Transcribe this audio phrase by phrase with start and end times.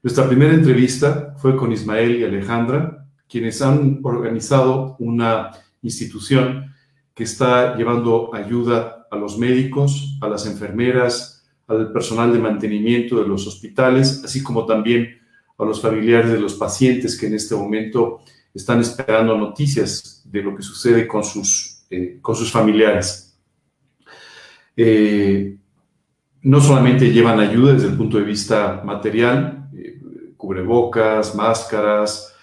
[0.00, 5.50] Nuestra primera entrevista fue con Ismael y Alejandra, quienes han organizado una
[5.82, 6.72] institución
[7.14, 13.26] que está llevando ayuda a los médicos, a las enfermeras, al personal de mantenimiento de
[13.26, 15.18] los hospitales, así como también
[15.58, 18.20] a los familiares de los pacientes que en este momento
[18.54, 23.36] están esperando noticias de lo que sucede con sus, eh, con sus familiares.
[24.76, 25.56] Eh,
[26.42, 29.57] no solamente llevan ayuda desde el punto de vista material,
[30.38, 32.34] cubrebocas, máscaras,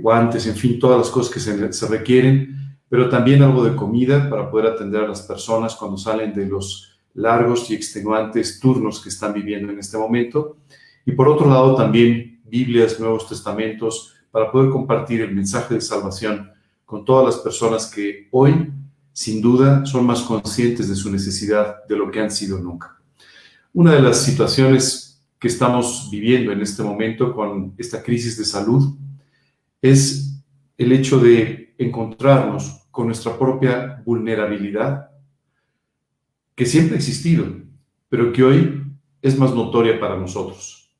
[0.00, 4.28] guantes, en fin, todas las cosas que se, se requieren, pero también algo de comida
[4.28, 9.10] para poder atender a las personas cuando salen de los largos y extenuantes turnos que
[9.10, 10.56] están viviendo en este momento.
[11.04, 16.50] Y por otro lado, también Biblias, Nuevos Testamentos, para poder compartir el mensaje de salvación
[16.84, 18.72] con todas las personas que hoy,
[19.12, 23.00] sin duda, son más conscientes de su necesidad de lo que han sido nunca.
[23.72, 25.09] Una de las situaciones
[25.40, 28.94] que estamos viviendo en este momento con esta crisis de salud
[29.80, 30.44] es
[30.76, 35.10] el hecho de encontrarnos con nuestra propia vulnerabilidad,
[36.54, 37.46] que siempre ha existido,
[38.10, 38.84] pero que hoy
[39.22, 40.94] es más notoria para nosotros.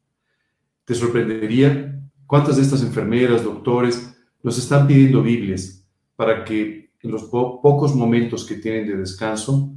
[0.86, 7.24] Te sorprendería cuántas de estas enfermeras, doctores, nos están pidiendo Biblias para que en los
[7.24, 9.74] pocos momentos que tienen de descanso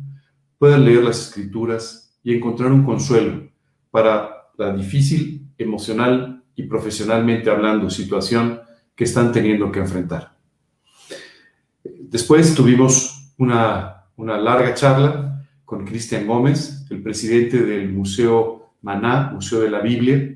[0.58, 3.50] puedan leer las escrituras y encontrar un consuelo
[3.92, 8.62] para la difícil emocional y profesionalmente hablando situación
[8.96, 10.36] que están teniendo que enfrentar.
[11.84, 19.72] Después tuvimos una, larga charla con Cristian Gómez, el presidente del Museo Maná, Museo de
[19.72, 20.36] la Biblia,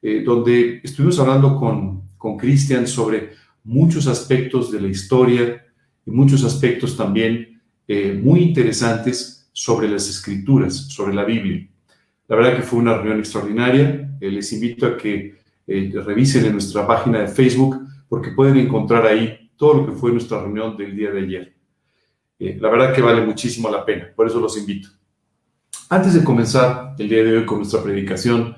[0.00, 3.30] eh, donde estuvimos hablando con, con Cristian sobre
[3.64, 5.64] muchos aspectos de la historia
[6.06, 11.68] y muchos aspectos también eh, muy interesantes sobre las escrituras, sobre la Biblia.
[12.28, 14.16] La verdad que fue una reunión extraordinaria.
[14.20, 19.50] Eh, les invito a que revisen en nuestra página de Facebook porque pueden encontrar ahí
[19.56, 21.54] todo lo que fue nuestra reunión del día de ayer.
[22.38, 24.88] Eh, la verdad que vale muchísimo la pena, por eso los invito.
[25.90, 28.54] Antes de comenzar el día de hoy con nuestra predicación,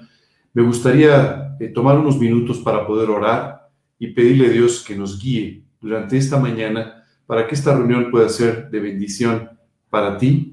[0.52, 5.20] me gustaría eh, tomar unos minutos para poder orar y pedirle a Dios que nos
[5.20, 9.48] guíe durante esta mañana para que esta reunión pueda ser de bendición
[9.88, 10.52] para ti,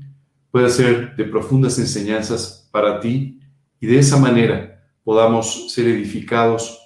[0.51, 3.39] pueda ser de profundas enseñanzas para ti
[3.79, 6.79] y de esa manera podamos ser edificados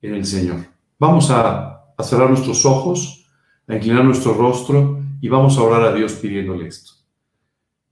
[0.00, 0.60] en el Señor.
[0.98, 3.30] Vamos a cerrar nuestros ojos,
[3.66, 6.92] a inclinar nuestro rostro y vamos a orar a Dios pidiéndole esto.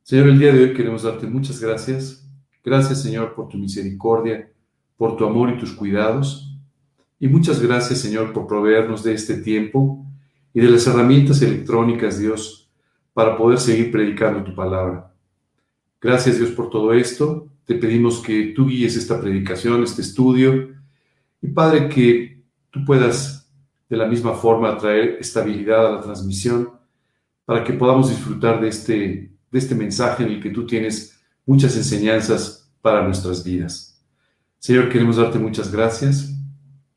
[0.03, 2.27] Señor, el día de hoy queremos darte muchas gracias.
[2.65, 4.51] Gracias, Señor, por tu misericordia,
[4.97, 6.59] por tu amor y tus cuidados.
[7.21, 10.07] Y muchas gracias, Señor, por proveernos de este tiempo
[10.55, 12.73] y de las herramientas electrónicas, Dios,
[13.13, 15.13] para poder seguir predicando tu palabra.
[16.07, 17.49] Gracias, Dios, por todo esto.
[17.65, 20.69] Te pedimos que tú guíes esta predicación, este estudio.
[21.43, 23.53] Y Padre, que tú puedas
[23.89, 26.71] de la misma forma traer estabilidad a la transmisión
[27.45, 31.77] para que podamos disfrutar de este, de este mensaje en el que tú tienes muchas
[31.77, 34.01] enseñanzas para nuestras vidas.
[34.61, 36.33] Señor, queremos darte muchas gracias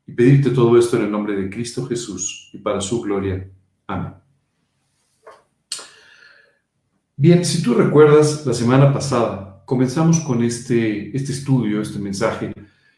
[0.06, 3.50] y pedirte todo esto en el nombre de Cristo Jesús y para su gloria.
[3.88, 4.29] Amén.
[7.22, 12.50] Bien, si tú recuerdas, la semana pasada comenzamos con este, este estudio, este mensaje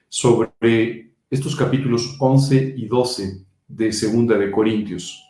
[0.09, 5.29] sobre estos capítulos 11 y 12 de Segunda de Corintios.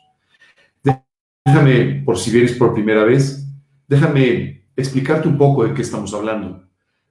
[1.43, 3.49] Déjame, por si vienes por primera vez,
[3.89, 6.63] déjame explicarte un poco de qué estamos hablando.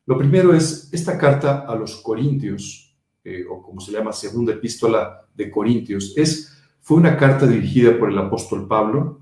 [0.05, 5.27] Lo primero es esta carta a los Corintios, eh, o como se llama Segunda Epístola
[5.33, 9.20] de Corintios, es, fue una carta dirigida por el apóstol Pablo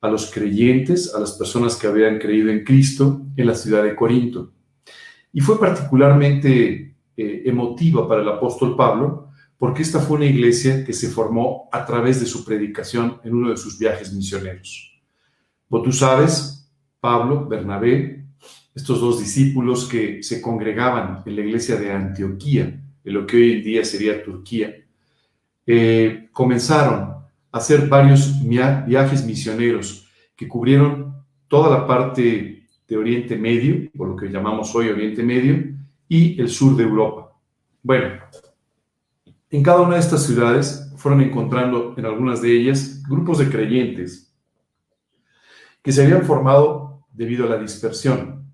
[0.00, 3.94] a los creyentes, a las personas que habían creído en Cristo en la ciudad de
[3.94, 4.52] Corinto.
[5.32, 9.30] Y fue particularmente eh, emotiva para el apóstol Pablo
[9.60, 13.50] porque esta fue una iglesia que se formó a través de su predicación en uno
[13.50, 14.98] de sus viajes misioneros.
[15.68, 18.24] Vos tú sabes, Pablo, Bernabé,
[18.74, 23.52] estos dos discípulos que se congregaban en la iglesia de Antioquía, en lo que hoy
[23.52, 24.74] en día sería Turquía,
[25.66, 27.19] eh, comenzaron
[27.52, 34.28] hacer varios viajes misioneros que cubrieron toda la parte de Oriente Medio, por lo que
[34.28, 35.76] llamamos hoy Oriente Medio,
[36.08, 37.32] y el sur de Europa.
[37.82, 38.20] Bueno,
[39.50, 44.32] en cada una de estas ciudades fueron encontrando en algunas de ellas grupos de creyentes
[45.82, 48.52] que se habían formado debido a la dispersión.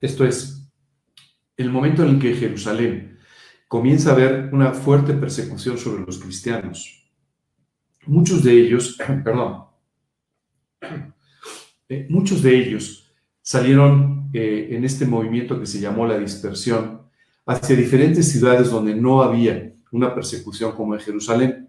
[0.00, 0.70] Esto es,
[1.56, 3.18] el momento en el que Jerusalén
[3.66, 6.97] comienza a haber una fuerte persecución sobre los cristianos.
[8.06, 9.64] Muchos de ellos, perdón,
[11.88, 13.12] eh, muchos de ellos
[13.42, 17.02] salieron eh, en este movimiento que se llamó la dispersión
[17.46, 21.68] hacia diferentes ciudades donde no había una persecución como en Jerusalén.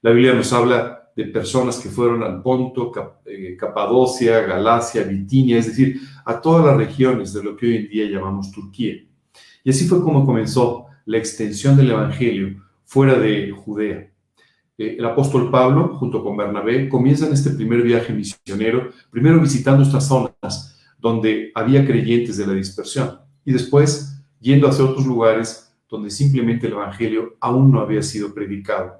[0.00, 2.92] La Biblia nos habla de personas que fueron al Ponto,
[3.26, 7.88] eh, Capadocia, Galacia, Bitinia, es decir, a todas las regiones de lo que hoy en
[7.88, 8.94] día llamamos Turquía.
[9.64, 14.12] Y así fue como comenzó la extensión del Evangelio fuera de Judea.
[14.78, 20.06] Eh, el apóstol Pablo, junto con Bernabé, comienzan este primer viaje misionero, primero visitando estas
[20.06, 26.66] zonas donde había creyentes de la dispersión y después yendo hacia otros lugares donde simplemente
[26.66, 28.94] el Evangelio aún no había sido predicado.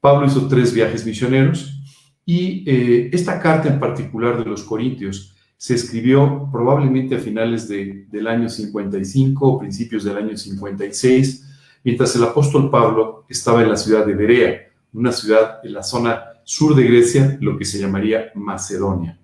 [0.00, 1.76] Pablo hizo tres viajes misioneros
[2.24, 8.26] y eh, esta carta en particular de los Corintios se escribió probablemente a finales del
[8.26, 11.46] año 55 o principios del año 56,
[11.84, 16.24] mientras el apóstol Pablo estaba en la ciudad de Berea, una ciudad en la zona
[16.44, 19.18] sur de Grecia, lo que se llamaría Macedonia.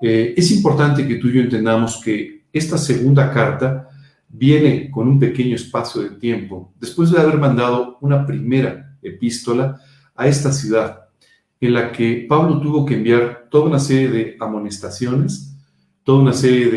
[0.00, 3.88] Eh, es importante que tú y yo entendamos que esta segunda carta
[4.28, 9.80] viene con un pequeño espacio de tiempo, después de haber mandado una primera epístola
[10.14, 11.08] a esta ciudad,
[11.60, 15.56] en la que Pablo tuvo que enviar toda una serie de amonestaciones,
[16.04, 16.70] toda una serie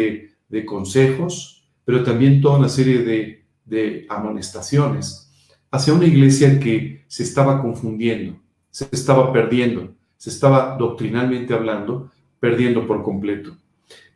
[0.50, 5.32] de, consejos, pero también toda una serie de, de amonestaciones
[5.72, 12.10] hacia una iglesia que se estaba confundiendo, se estaba perdiendo, se estaba doctrinalmente hablando,
[12.40, 13.58] perdiendo por completo.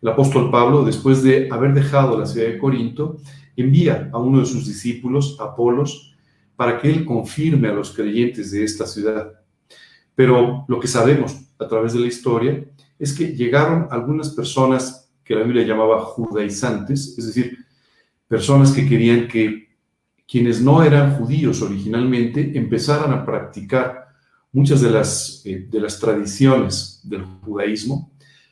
[0.01, 3.17] El apóstol Pablo, después de haber dejado la ciudad de Corinto,
[3.57, 6.15] envía a uno de sus discípulos, Apolos,
[6.55, 9.41] para que Él confirme a los creyentes de esta ciudad.
[10.15, 12.63] Pero lo que sabemos a través de la historia
[12.97, 17.57] es que llegaron algunas personas que la Biblia llamaba judaizantes, es decir,
[18.29, 19.64] personas que querían que
[20.27, 24.07] quienes no eran judíos originalmente empezaran a practicar
[24.51, 28.11] muchas de las, eh, de las tradiciones del judaísmo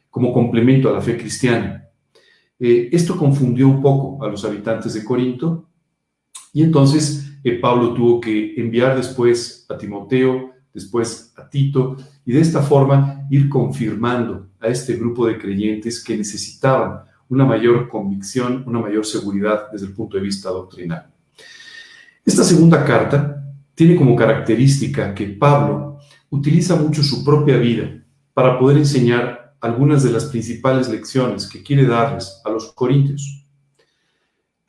[0.09, 1.87] como complemento a la fe cristiana.
[2.59, 5.69] Eh, esto confundió un poco a los habitantes de Corinto
[6.53, 7.31] y entonces
[7.61, 13.49] Pablo tuvo que enviar después a Timoteo, después a Tito, y de esta forma ir
[13.49, 19.87] confirmando a este grupo de creyentes que necesitaban una mayor convicción, una mayor seguridad desde
[19.87, 21.12] el punto de vista doctrinal.
[22.25, 23.43] Esta segunda carta
[23.75, 25.99] tiene como característica que Pablo
[26.29, 28.01] utiliza mucho su propia vida
[28.33, 33.45] para poder enseñar algunas de las principales lecciones que quiere darles a los corintios.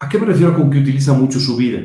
[0.01, 1.81] ¿A qué me refiero con que utiliza mucho su vida?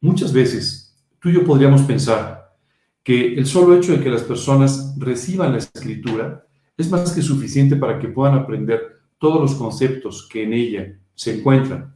[0.00, 2.56] Muchas veces tú y yo podríamos pensar
[3.04, 6.44] que el solo hecho de que las personas reciban la escritura
[6.76, 11.38] es más que suficiente para que puedan aprender todos los conceptos que en ella se
[11.38, 11.94] encuentran.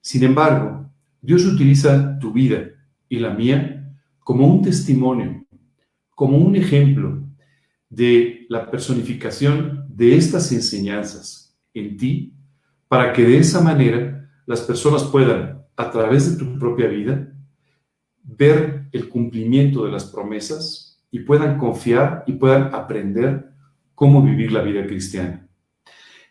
[0.00, 0.85] Sin embargo,
[1.26, 2.68] Dios utiliza tu vida
[3.08, 5.44] y la mía como un testimonio,
[6.10, 7.20] como un ejemplo
[7.90, 12.32] de la personificación de estas enseñanzas en ti,
[12.86, 17.28] para que de esa manera las personas puedan a través de tu propia vida,
[18.22, 23.50] ver el cumplimiento de las promesas y puedan confiar y puedan aprender
[23.96, 25.44] cómo vivir la vida cristiana.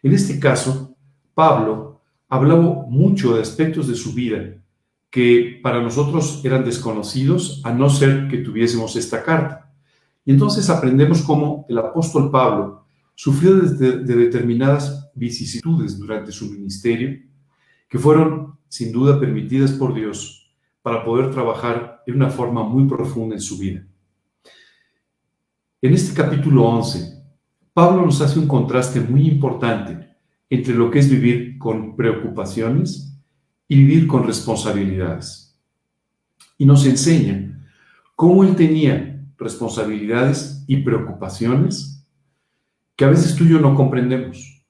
[0.01, 0.95] En este caso,
[1.33, 4.61] Pablo habló mucho de aspectos de su vida
[5.15, 9.71] que para nosotros eran desconocidos a no ser que tuviésemos esta carta.
[10.25, 12.83] Y entonces aprendemos cómo el apóstol Pablo
[13.15, 17.17] sufrió de, de determinadas vicisitudes durante su ministerio
[17.87, 23.35] que fueron sin duda permitidas por Dios para poder trabajar de una forma muy profunda
[23.35, 23.87] en su vida.
[25.81, 27.23] En este capítulo 11,
[27.71, 30.09] Pablo nos hace un contraste muy importante
[30.49, 33.14] entre lo que es vivir con preocupaciones
[33.67, 35.57] y vivir con responsabilidades.
[36.57, 37.67] Y nos enseña
[38.15, 42.05] cómo él tenía responsabilidades y preocupaciones
[42.95, 44.63] que a veces tú y yo no comprendemos.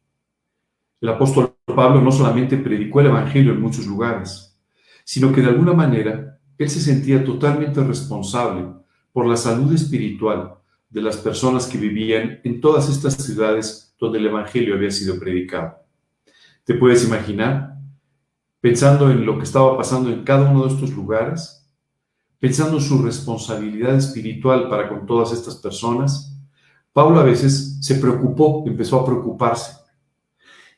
[0.99, 4.57] El apóstol Pablo no solamente predicó el Evangelio en muchos lugares,
[5.03, 8.65] sino que de alguna manera él se sentía totalmente responsable
[9.11, 10.55] por la salud espiritual
[10.89, 15.75] de las personas que vivían en todas estas ciudades donde el Evangelio había sido predicado.
[16.63, 17.74] ¿Te puedes imaginar?
[18.65, 21.69] Pensando en lo que estaba pasando en cada uno de estos lugares,
[22.39, 26.35] pensando en su responsabilidad espiritual para con todas estas personas,
[26.91, 29.71] Pablo a veces se preocupó, empezó a preocuparse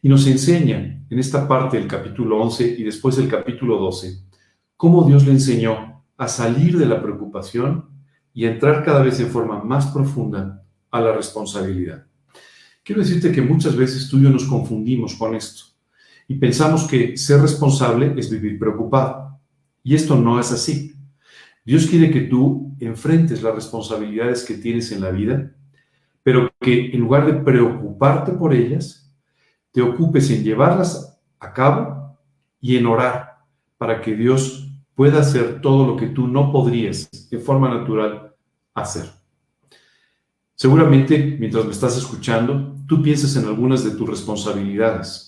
[0.02, 4.20] y nos enseña en esta parte del capítulo 11 y después del capítulo 12
[4.76, 7.86] cómo Dios le enseñó a salir de la preocupación
[8.34, 12.06] y a entrar cada vez en forma más profunda a la responsabilidad.
[12.84, 15.77] Quiero decirte que muchas veces tú y yo nos confundimos con esto
[16.28, 19.40] y pensamos que ser responsable es vivir preocupado.
[19.84, 20.94] Y esto no es así.
[21.64, 25.52] Dios quiere que tú enfrentes las responsabilidades que tienes en la vida,
[26.24, 29.14] pero que en lugar de preocuparte por ellas,
[29.72, 32.18] te ocupes en llevarlas a cabo
[32.60, 33.46] y en orar
[33.78, 38.34] para que Dios pueda hacer todo lo que tú no podrías de forma natural
[38.74, 39.06] hacer.
[40.56, 45.27] Seguramente, mientras me estás escuchando, tú piensas en algunas de tus responsabilidades.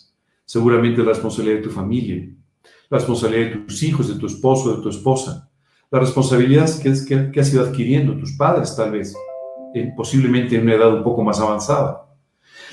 [0.50, 2.28] Seguramente la responsabilidad de tu familia,
[2.90, 5.48] la responsabilidad de tus hijos, de tu esposo, de tu esposa,
[5.92, 9.16] la responsabilidad que, que, has ido adquiriendo tus padres, tal vez,
[9.96, 12.04] posiblemente en una edad un poco más avanzada.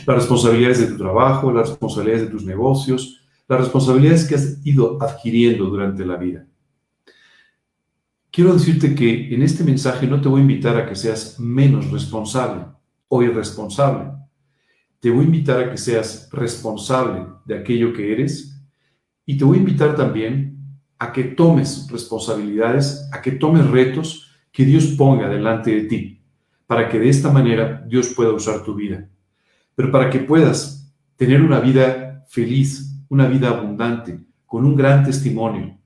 [0.07, 4.97] Las responsabilidades de tu trabajo, las responsabilidades de tus negocios, las responsabilidades que has ido
[5.03, 6.47] adquiriendo durante la vida.
[8.31, 11.91] Quiero decirte que en este mensaje no te voy a invitar a que seas menos
[11.91, 12.65] responsable
[13.09, 14.16] o irresponsable.
[15.07, 18.61] Te voy a invitar a que seas responsable de aquello que eres
[19.25, 20.59] y te voy a invitar también
[20.99, 26.25] a que tomes responsabilidades, a que tomes retos que Dios ponga delante de ti,
[26.67, 29.09] para que de esta manera Dios pueda usar tu vida.
[29.77, 35.79] Pero para que puedas tener una vida feliz, una vida abundante, con un gran testimonio,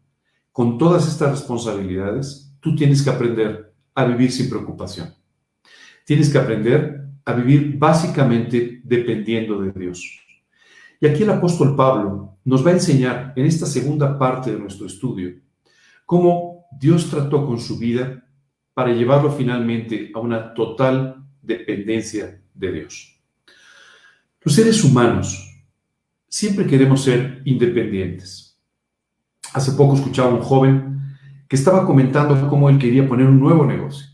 [0.50, 5.12] con todas estas responsabilidades, tú tienes que aprender a vivir sin preocupación.
[6.06, 6.99] Tienes que aprender
[7.30, 10.20] a vivir básicamente dependiendo de Dios.
[11.00, 14.86] Y aquí el apóstol Pablo nos va a enseñar en esta segunda parte de nuestro
[14.86, 15.34] estudio
[16.04, 18.24] cómo Dios trató con su vida
[18.74, 23.20] para llevarlo finalmente a una total dependencia de Dios.
[24.42, 25.64] Los seres humanos
[26.28, 28.58] siempre queremos ser independientes.
[29.52, 31.16] Hace poco escuchaba a un joven
[31.48, 34.09] que estaba comentando cómo él quería poner un nuevo negocio.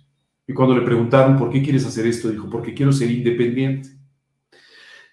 [0.47, 2.31] Y cuando le preguntaron, ¿por qué quieres hacer esto?
[2.31, 3.91] Dijo, porque quiero ser independiente.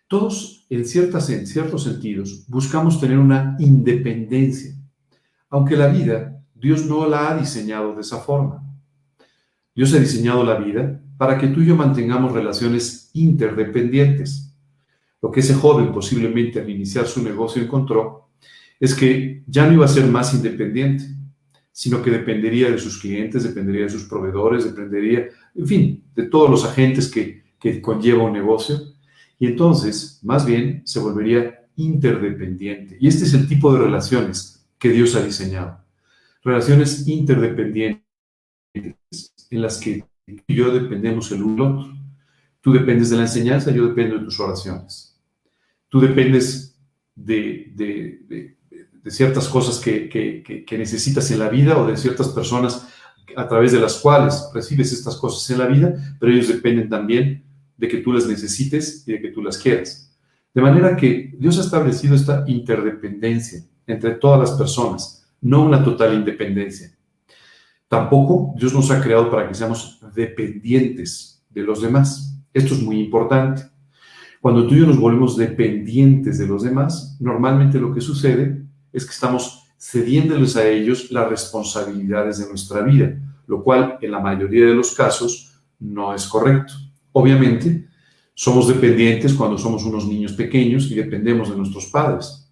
[0.08, 4.76] Todos, en, ciertas, en ciertos sentidos, buscamos tener una independencia,
[5.50, 8.64] aunque la vida, Dios no la ha diseñado de esa forma.
[9.76, 14.56] Dios ha diseñado la vida para que tú y yo mantengamos relaciones interdependientes.
[15.22, 18.30] Lo que ese joven posiblemente al iniciar su negocio encontró
[18.80, 21.06] es que ya no iba a ser más independiente,
[21.74, 26.50] sino que dependería de sus clientes, dependería de sus proveedores, dependería, en fin, de todos
[26.50, 28.80] los agentes que, que conlleva un negocio.
[29.40, 32.96] Y entonces, más bien, se volvería interdependiente.
[33.02, 35.84] Y este es el tipo de relaciones que Dios ha diseñado.
[36.44, 38.04] Relaciones interdependientes
[39.50, 40.06] en las que
[40.48, 41.94] yo dependemos el uno del otro.
[42.62, 45.20] Tú dependes de la enseñanza, yo dependo de tus oraciones.
[45.90, 46.80] Tú dependes
[47.16, 48.58] de, de
[49.12, 52.88] ciertas cosas que, necesitas en la vida o de ciertas personas
[53.36, 57.44] a través de las cuales recibes estas cosas en la vida, pero ellos dependen también
[57.78, 60.16] de que tú las necesites y de que tú las quieras.
[60.54, 66.14] De manera que Dios ha establecido esta interdependencia entre todas las personas, no una total
[66.14, 66.96] independencia.
[67.88, 72.40] Tampoco Dios nos ha creado para que seamos dependientes de los demás.
[72.54, 73.64] Esto es muy importante.
[74.40, 78.63] Cuando tú y yo nos volvemos dependientes de los demás, normalmente lo que sucede
[78.94, 84.20] es que estamos cediéndoles a ellos las responsabilidades de nuestra vida, lo cual en la
[84.20, 86.74] mayoría de los casos no es correcto.
[87.12, 87.88] Obviamente,
[88.34, 92.50] somos dependientes cuando somos unos niños pequeños y dependemos de nuestros padres.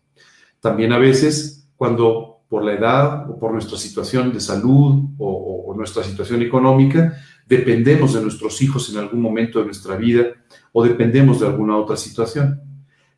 [0.60, 5.74] También a veces cuando por la edad o por nuestra situación de salud o, o,
[5.74, 7.18] nuestra situación económica,
[7.48, 10.26] dependemos de nuestros hijos en algún momento de nuestra vida
[10.74, 12.62] o dependemos de alguna otra situación.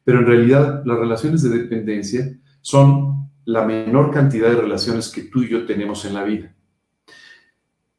[0.03, 2.31] Pero en realidad las relaciones de dependencia
[2.63, 6.55] son la menor cantidad de relaciones que tú y yo tenemos en la vida.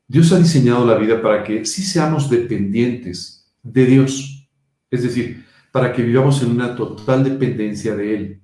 [0.09, 4.49] Dios ha diseñado la vida para que sí seamos dependientes de Dios,
[4.90, 8.40] es decir, para que vivamos en una total dependencia de Él.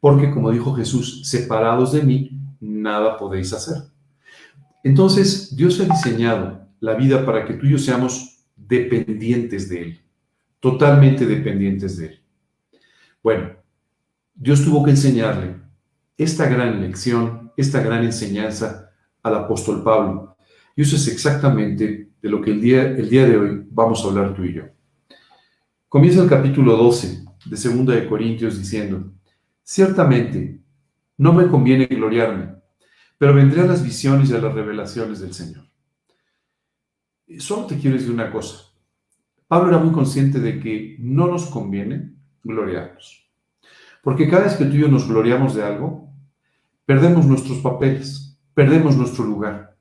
[0.00, 3.76] Porque, como dijo Jesús, separados de mí, nada podéis hacer.
[4.82, 10.00] Entonces, Dios ha diseñado la vida para que tú y yo seamos dependientes de Él,
[10.60, 12.20] totalmente dependientes de Él.
[13.22, 13.57] Bueno,
[14.40, 15.56] Dios tuvo que enseñarle
[16.16, 20.36] esta gran lección, esta gran enseñanza al apóstol Pablo.
[20.76, 24.08] Y eso es exactamente de lo que el día, el día de hoy vamos a
[24.08, 24.62] hablar tú y yo.
[25.88, 29.12] Comienza el capítulo 12 de Segunda de Corintios diciendo,
[29.64, 30.62] ciertamente
[31.16, 32.54] no me conviene gloriarme,
[33.18, 35.64] pero vendré a las visiones y a las revelaciones del Señor.
[37.38, 38.72] Solo te quiero decir una cosa.
[39.48, 42.14] Pablo era muy consciente de que no nos conviene
[42.44, 43.27] gloriarnos.
[44.02, 46.08] Porque cada vez que tú y yo nos gloriamos de algo,
[46.86, 49.76] perdemos nuestros papeles, perdemos nuestro lugar.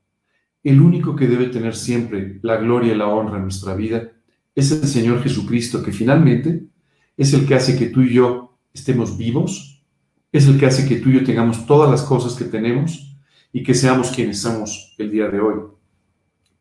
[0.63, 4.12] El único que debe tener siempre la gloria y la honra en nuestra vida
[4.55, 6.67] es el Señor Jesucristo, que finalmente
[7.15, 9.83] es el que hace que tú y yo estemos vivos,
[10.31, 13.17] es el que hace que tú y yo tengamos todas las cosas que tenemos
[13.53, 15.55] y que seamos quienes somos el día de hoy.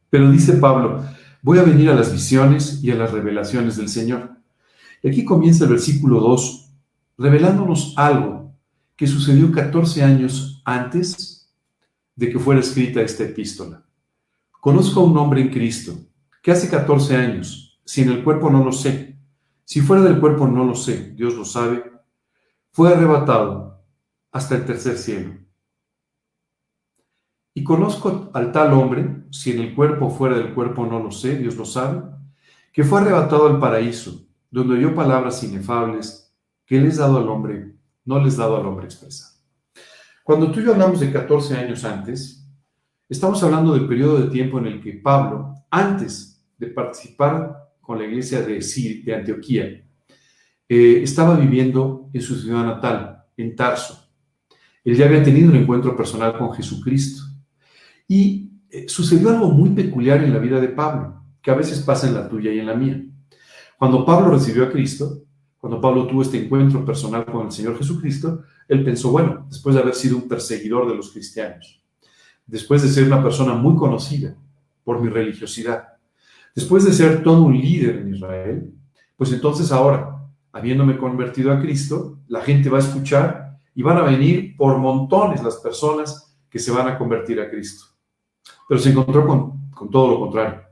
[0.08, 1.04] Pero dice Pablo,
[1.42, 4.30] voy a venir a las visiones y a las revelaciones del Señor.
[5.02, 6.65] Y aquí comienza el versículo 2
[7.18, 8.54] revelándonos algo
[8.96, 11.54] que sucedió 14 años antes
[12.14, 13.85] de que fuera escrita esta epístola.
[14.61, 15.94] Conozco a un hombre en Cristo
[16.42, 19.18] que hace 14 años, si en el cuerpo no lo sé,
[19.64, 21.92] si fuera del cuerpo no lo sé, Dios lo sabe,
[22.70, 23.85] fue arrebatado
[24.32, 25.35] hasta el tercer cielo.
[27.52, 31.11] Y conozco al tal hombre, si en el cuerpo o fuera del cuerpo no lo
[31.11, 32.02] sé, Dios lo sabe,
[32.73, 36.25] que fue arrebatado al paraíso, donde oyó palabras inefables
[36.66, 39.30] que les dado al hombre, no les dado al hombre expresar.
[40.25, 42.44] Cuando tú y yo hablamos de 14 años antes,
[43.08, 48.04] estamos hablando del periodo de tiempo en el que Pablo, antes de participar con la
[48.04, 48.58] iglesia de,
[49.04, 49.85] de Antioquía,
[50.68, 54.11] eh, estaba viviendo en su ciudad natal, en Tarso.
[54.82, 57.23] Él ya había tenido un encuentro personal con Jesucristo.
[58.08, 62.08] Y eh, sucedió algo muy peculiar en la vida de Pablo, que a veces pasa
[62.08, 63.00] en la tuya y en la mía.
[63.78, 65.25] Cuando Pablo recibió a Cristo,
[65.58, 69.82] cuando Pablo tuvo este encuentro personal con el Señor Jesucristo, él pensó, bueno, después de
[69.82, 71.82] haber sido un perseguidor de los cristianos,
[72.46, 74.36] después de ser una persona muy conocida
[74.84, 75.88] por mi religiosidad,
[76.54, 78.72] después de ser todo un líder en Israel,
[79.16, 80.22] pues entonces ahora,
[80.52, 85.42] habiéndome convertido a Cristo, la gente va a escuchar y van a venir por montones
[85.42, 87.86] las personas que se van a convertir a Cristo.
[88.68, 90.62] Pero se encontró con, con todo lo contrario.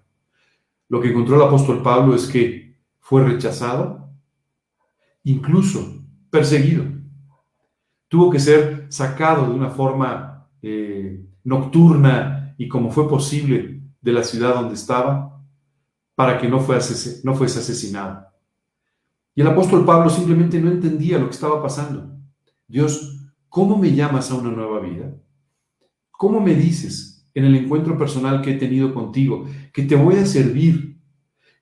[0.88, 4.03] Lo que encontró el apóstol Pablo es que fue rechazado,
[5.24, 6.84] incluso perseguido.
[8.08, 14.22] Tuvo que ser sacado de una forma eh, nocturna y como fue posible de la
[14.22, 15.42] ciudad donde estaba
[16.14, 18.26] para que no, fuese, no fuese asesinado.
[19.34, 22.16] Y el apóstol Pablo simplemente no entendía lo que estaba pasando.
[22.68, 25.12] Dios, ¿cómo me llamas a una nueva vida?
[26.12, 30.26] ¿Cómo me dices en el encuentro personal que he tenido contigo, que te voy a
[30.26, 31.00] servir,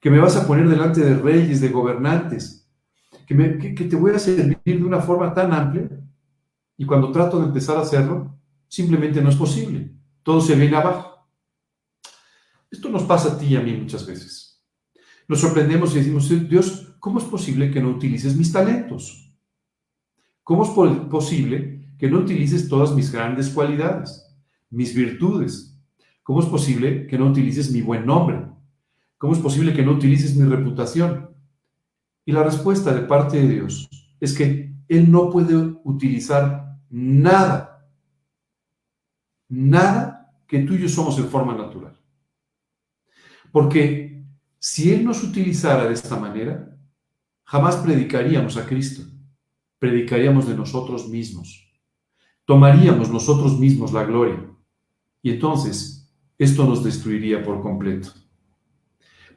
[0.00, 2.61] que me vas a poner delante de reyes, de gobernantes,
[3.26, 5.88] que, te voy a servir de una forma tan amplia,
[6.76, 8.38] y cuando trato de empezar a hacerlo,
[8.68, 11.28] simplemente no es posible, todo se viene abajo.
[12.70, 14.62] Esto nos pasa a ti y a mí muchas veces.
[15.28, 19.32] Nos sorprendemos y decimos, Dios, ¿cómo es posible que no utilices mis talentos?
[20.42, 20.70] ¿Cómo es
[21.08, 24.22] posible que no utilices todas mis grandes cualidades?
[24.72, 25.78] mis virtudes?
[26.24, 28.46] ¿Cómo es posible que no utilices mi buen nombre?
[29.18, 31.30] ¿Cómo es posible que no utilices mi reputación?
[32.24, 33.88] Y la respuesta de parte de Dios
[34.20, 37.88] es que Él no puede utilizar nada,
[39.48, 41.98] nada que tú y yo somos en forma natural.
[43.50, 44.24] Porque
[44.58, 46.76] si Él nos utilizara de esta manera,
[47.44, 49.02] jamás predicaríamos a Cristo,
[49.78, 51.68] predicaríamos de nosotros mismos,
[52.44, 54.48] tomaríamos nosotros mismos la gloria
[55.22, 58.10] y entonces esto nos destruiría por completo.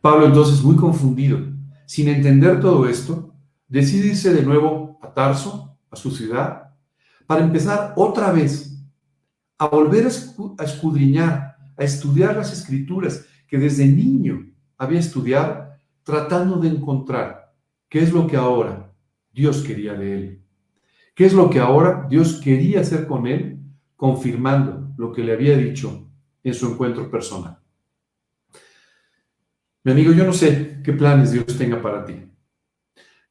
[0.02, 1.40] Pablo entonces, muy confundido,
[1.86, 3.34] sin entender todo esto,
[3.68, 6.74] decide irse de nuevo a Tarso, a su ciudad,
[7.28, 8.78] para empezar otra vez
[9.58, 14.46] a volver a escudriñar, a estudiar las escrituras que desde niño
[14.78, 15.70] había estudiado,
[16.04, 17.54] tratando de encontrar
[17.90, 18.92] qué es lo que ahora
[19.32, 20.42] Dios quería de él.
[21.16, 23.60] ¿Qué es lo que ahora Dios quería hacer con él,
[23.96, 26.10] confirmando lo que le había dicho
[26.44, 27.58] en su encuentro personal.
[29.86, 32.26] Mi amigo, yo no sé qué planes Dios tenga para ti.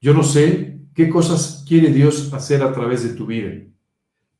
[0.01, 3.51] Yo no sé qué cosas quiere Dios hacer a través de tu vida,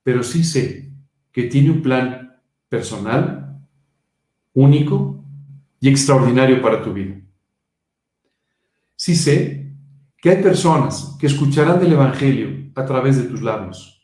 [0.05, 0.93] pero sí sé
[1.33, 3.61] que tiene un plan personal,
[4.53, 5.25] único
[5.81, 7.21] y extraordinario para tu vida.
[8.95, 9.73] Sí sé
[10.17, 13.95] que hay personas que escucharán del Evangelio a través de tus labios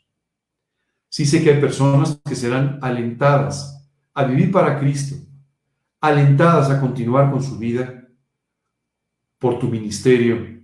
[1.07, 5.15] Sí sé que hay personas que serán alentadas a vivir para Cristo,
[5.99, 8.00] alentadas a continuar con su vida
[9.41, 10.61] por tu ministerio,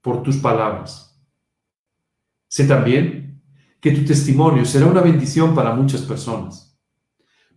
[0.00, 1.22] por tus palabras.
[2.48, 3.42] Sé también
[3.78, 6.74] que tu testimonio será una bendición para muchas personas,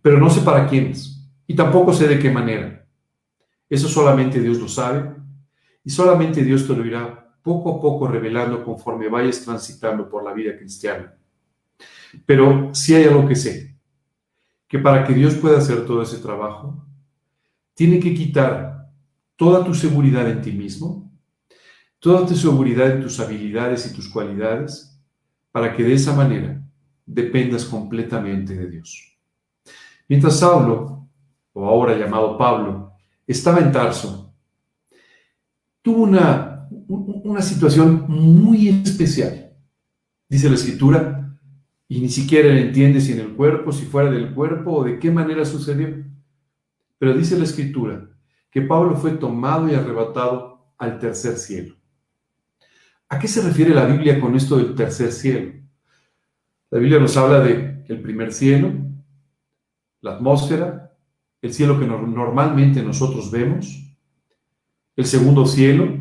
[0.02, 2.86] pero no sé para quiénes y tampoco sé de qué manera.
[3.66, 5.10] Eso solamente Dios lo sabe
[5.82, 10.34] y solamente Dios te lo irá poco a poco revelando conforme vayas transitando por la
[10.34, 11.16] vida cristiana.
[12.26, 13.74] Pero si hay algo que sé,
[14.68, 16.84] que para que Dios pueda hacer todo ese trabajo,
[17.72, 18.75] tiene que quitar
[19.36, 21.12] toda tu seguridad en ti mismo,
[21.98, 24.98] toda tu seguridad en tus habilidades y tus cualidades,
[25.52, 26.62] para que de esa manera
[27.04, 29.18] dependas completamente de Dios.
[30.08, 31.08] Mientras Saulo,
[31.52, 32.92] o ahora llamado Pablo,
[33.26, 34.34] estaba en Tarso,
[35.82, 39.52] tuvo una, una situación muy especial.
[40.28, 41.38] Dice la escritura
[41.88, 45.10] y ni siquiera entiende si en el cuerpo, si fuera del cuerpo o de qué
[45.10, 46.04] manera sucedió.
[46.98, 48.15] Pero dice la escritura
[48.56, 51.74] que Pablo fue tomado y arrebatado al tercer cielo.
[53.06, 55.52] ¿A qué se refiere la Biblia con esto del tercer cielo?
[56.70, 58.72] La Biblia nos habla de el primer cielo,
[60.00, 60.96] la atmósfera,
[61.42, 63.94] el cielo que normalmente nosotros vemos,
[64.96, 65.94] el segundo cielo,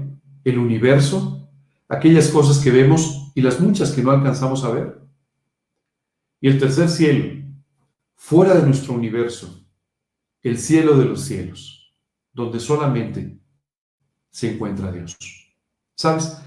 [0.46, 1.50] el universo,
[1.90, 5.02] aquellas cosas que vemos y las muchas que no alcanzamos a ver.
[6.40, 7.44] Y el tercer cielo,
[8.16, 9.68] fuera de nuestro universo,
[10.42, 11.75] el cielo de los cielos,
[12.36, 13.40] donde solamente
[14.30, 15.18] se encuentra Dios.
[15.96, 16.38] ¿Sabes?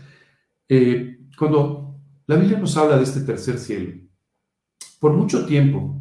[0.68, 3.94] Eh, cuando la Biblia nos habla de este tercer cielo,
[5.00, 6.00] por mucho tiempo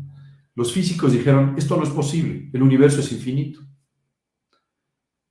[0.53, 3.61] los físicos dijeron, esto no es posible, el universo es infinito.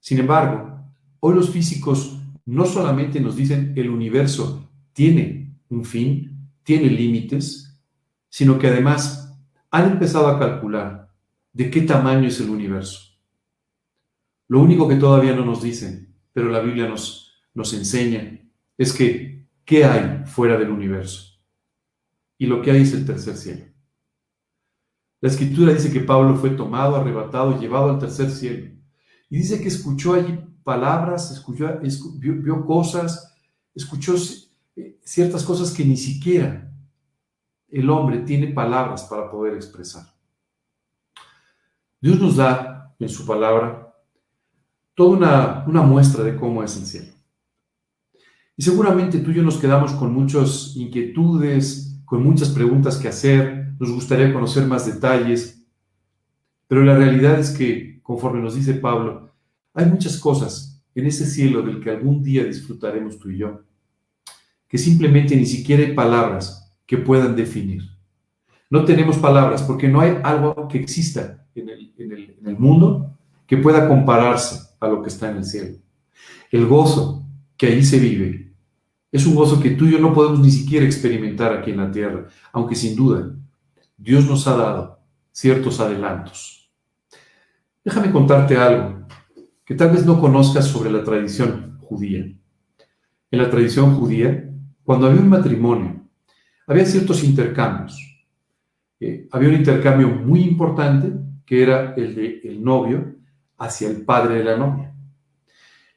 [0.00, 0.84] Sin embargo,
[1.20, 7.78] hoy los físicos no solamente nos dicen el universo tiene un fin, tiene límites,
[8.28, 9.36] sino que además
[9.70, 11.12] han empezado a calcular
[11.52, 13.15] de qué tamaño es el universo.
[14.48, 18.40] Lo único que todavía no nos dicen, pero la Biblia nos, enseña,
[18.78, 21.40] es que ¿qué hay fuera del universo?
[22.38, 23.64] Y lo que hay es el tercer cielo.
[25.20, 28.70] La escritura dice que Pablo fue tomado, arrebatado, llevado al tercer cielo.
[29.30, 31.80] Y dice que escuchó allí palabras, escuchó,
[32.18, 33.34] vio, cosas,
[33.74, 34.14] escuchó
[34.76, 36.70] eh, ciertas cosas que ni siquiera
[37.68, 40.04] el hombre tiene palabras para poder expresar.
[42.00, 43.85] Dios nos da en su palabra
[44.96, 47.12] toda una, una muestra de cómo es el cielo.
[48.56, 53.74] Y seguramente tú y yo nos quedamos con muchas inquietudes, con muchas preguntas que hacer,
[53.78, 55.62] nos gustaría conocer más detalles,
[56.66, 59.30] pero la realidad es que, conforme nos dice Pablo,
[59.74, 63.60] hay muchas cosas en ese cielo del que algún día disfrutaremos tú y yo,
[64.66, 67.82] que simplemente ni siquiera hay palabras que puedan definir.
[68.70, 73.14] No tenemos palabras porque no hay algo que exista en el, en el mundo
[73.46, 75.76] que pueda compararse a lo que está en el cielo.
[76.50, 78.52] El gozo que allí se vive
[79.10, 81.90] es un gozo que tú y yo no podemos ni siquiera experimentar aquí en la
[81.90, 83.34] tierra, aunque sin duda
[83.96, 85.00] Dios nos ha dado
[85.32, 86.70] ciertos adelantos.
[87.84, 89.06] Déjame contarte algo
[89.64, 92.26] que tal vez no conozcas sobre la tradición judía.
[93.30, 94.50] En la tradición judía,
[94.84, 96.02] cuando había un matrimonio,
[96.66, 98.00] había ciertos intercambios.
[99.00, 101.12] Eh, había un intercambio muy importante
[101.44, 103.15] que era el de el novio
[103.58, 104.92] hacia el padre de la novia.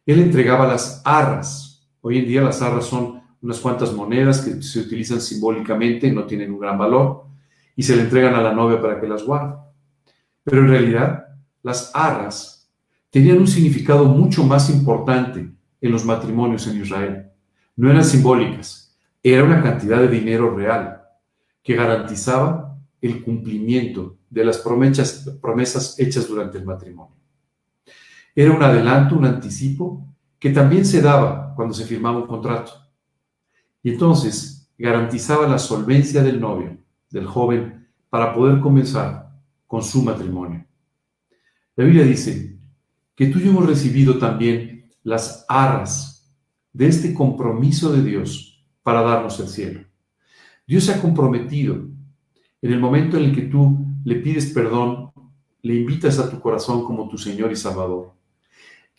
[0.06, 1.88] Él entregaba las arras.
[2.02, 6.52] Hoy en día las arras son unas cuantas monedas que se utilizan simbólicamente, no tienen
[6.52, 7.26] un gran valor
[7.76, 9.56] y se le entregan a la novia para que las guarde.
[10.44, 11.28] Pero en realidad,
[11.64, 12.70] las arras
[13.10, 15.50] tenían un significado mucho más importante
[15.82, 17.26] en los matrimonios en Israel.
[17.76, 21.02] No eran simbólicas, era una cantidad de dinero real
[21.64, 27.16] que garantizaba el cumplimiento de las promesas, promesas hechas durante el matrimonio.
[28.40, 30.08] Era un adelanto, un anticipo,
[30.40, 32.72] que también se daba cuando se firmaba un contrato.
[33.84, 36.78] Y entonces garantizaba la solvencia del novio
[37.10, 39.30] del joven para poder comenzar
[39.68, 40.66] con su matrimonio.
[41.76, 42.58] La Biblia dice
[43.14, 46.34] que tú y yo hemos recibido también las arras
[46.72, 49.82] de este compromiso de Dios para darnos el cielo.
[50.66, 51.76] Dios se ha comprometido
[52.62, 55.12] en el momento en el que tú le pides perdón,
[55.62, 58.18] le invitas a tu corazón como tu Señor y Salvador.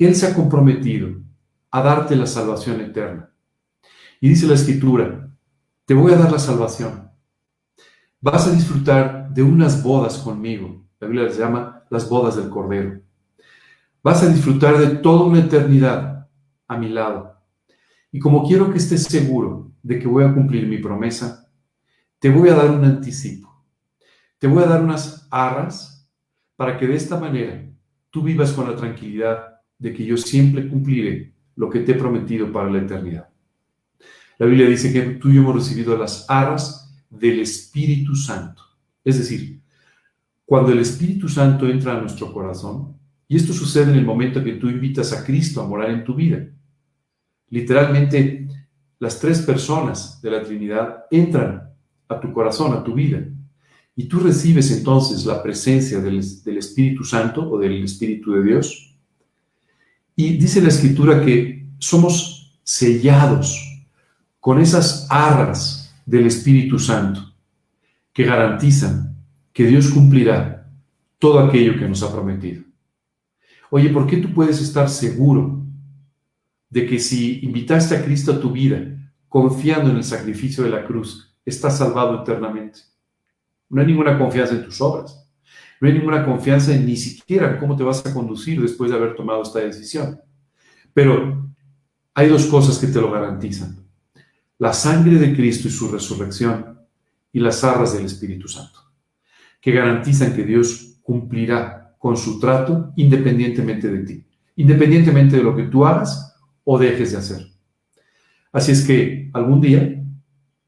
[0.07, 1.11] Él se ha comprometido
[1.71, 3.31] a darte la salvación eterna.
[4.21, 5.31] Y dice la Escritura,
[5.85, 7.11] te voy a dar la salvación
[8.23, 10.85] Vas a disfrutar de unas bodas conmigo.
[10.99, 13.01] La Biblia les llama las bodas del Cordero.
[14.03, 16.29] Vas a disfrutar de toda una eternidad
[16.69, 17.35] a mi lado.
[18.13, 21.51] Y como quiero que estés seguro de que voy a cumplir mi promesa,
[22.19, 23.65] te voy a dar un anticipo.
[24.39, 26.07] Te voy a dar unas arras
[26.57, 27.71] para que de esta manera
[28.11, 29.50] tú vivas con la tranquilidad
[29.81, 33.29] de que yo siempre cumpliré lo que te he prometido para la eternidad.
[34.39, 38.63] La Biblia dice que tú y yo hemos recibido las arras del Espíritu Santo.
[39.05, 39.61] Es decir,
[40.45, 44.55] cuando el Espíritu Santo entra a nuestro corazón, y esto sucede en el momento que
[44.55, 46.47] tú invitas a Cristo a morar en tu vida,
[47.49, 48.49] literalmente
[48.99, 51.71] las tres personas de la Trinidad entran
[52.09, 53.27] a tu corazón, a tu vida,
[53.97, 58.90] y tú recibes entonces la presencia del, del Espíritu Santo o del Espíritu de Dios.
[60.21, 63.59] Y dice la Escritura que somos sellados
[64.39, 67.33] con esas arras del Espíritu Santo,
[68.13, 69.17] que garantizan
[69.51, 70.71] que Dios cumplirá
[71.19, 72.65] todo aquello que nos ha prometido.
[73.71, 75.65] Oye, ¿por qué tú puedes estar seguro
[76.69, 78.79] de que si invitaste a Cristo a tu vida,
[79.27, 82.81] confiando en el sacrificio de la cruz, estás salvado eternamente?
[83.71, 85.20] No hay ninguna confianza en tus obras.
[85.81, 89.17] No hay ninguna confianza en ni siquiera cómo te vas a conducir después de haber
[89.17, 90.21] tomado esta decisión.
[90.93, 91.51] Pero
[92.15, 93.81] hay dos cosas que te lo garantizan
[94.61, 96.79] la sangre de Cristo y su resurrección
[97.33, 98.79] y las arras del Espíritu Santo,
[99.59, 104.25] que garantizan que Dios cumplirá con su trato independientemente de ti,
[104.57, 107.47] independientemente de lo que tú hagas o dejes de hacer.
[108.53, 110.05] Así es que algún día,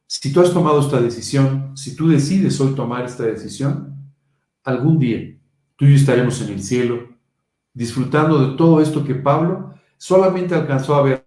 [0.07, 3.91] si tú has tomado esta decisión, si tú decides hoy tomar esta decisión,
[4.64, 5.38] algún día
[5.77, 7.09] tú y yo estaremos en el cielo
[7.75, 11.27] disfrutando de todo esto que Pablo solamente alcanzó a ver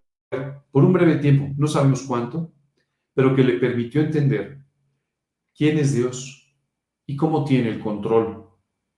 [0.72, 2.52] por un breve tiempo, no sabemos cuánto,
[3.14, 4.62] pero que le permitió entender
[5.56, 6.54] quién es Dios
[7.06, 8.50] y cómo tiene el control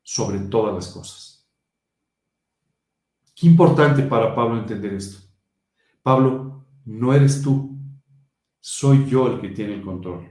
[0.01, 1.47] sobre todas las cosas.
[3.35, 5.27] Qué importante para Pablo entender esto.
[6.01, 7.77] Pablo, no eres tú,
[8.59, 10.27] soy yo el que tiene el control.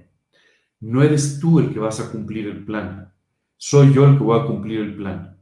[0.80, 3.14] No eres tú el que vas a cumplir el plan,
[3.56, 5.36] soy yo el que voy a cumplir el plan.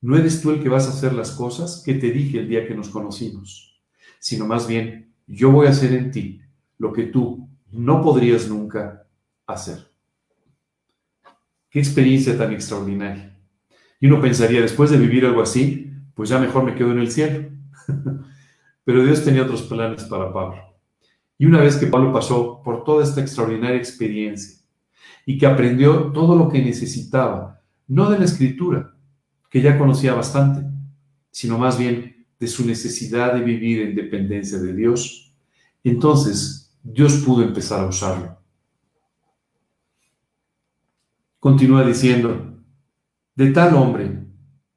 [0.00, 2.66] No eres tú el que vas a hacer las cosas que te dije el día
[2.66, 3.80] que nos conocimos,
[4.18, 6.42] sino más bien yo voy a hacer en ti
[6.78, 9.06] lo que tú no podrías nunca
[9.46, 9.90] hacer.
[11.70, 13.36] Qué experiencia tan extraordinaria.
[14.00, 17.10] Y uno pensaría, después de vivir algo así, pues ya mejor me quedo en el
[17.10, 17.48] cielo.
[18.84, 20.60] Pero Dios tenía otros planes para Pablo.
[21.38, 24.53] Y una vez que Pablo pasó por toda esta extraordinaria experiencia
[25.26, 28.94] y que aprendió todo lo que necesitaba, no de la escritura,
[29.50, 30.66] que ya conocía bastante,
[31.30, 35.34] sino más bien de su necesidad de vivir en dependencia de Dios,
[35.82, 38.38] entonces Dios pudo empezar a usarlo.
[41.38, 42.62] Continúa diciendo,
[43.34, 44.26] de tal hombre,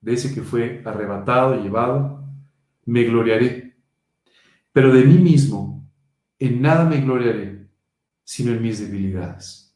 [0.02, 2.26] de ese que fue arrebatado llevado,
[2.86, 3.78] me gloriaré,
[4.72, 5.88] pero de mí mismo
[6.40, 7.68] en nada me gloriaré,
[8.24, 9.67] sino en mis debilidades.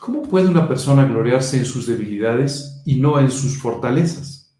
[0.00, 4.56] ¿Cómo puede una persona gloriarse en sus debilidades y no en sus fortalezas?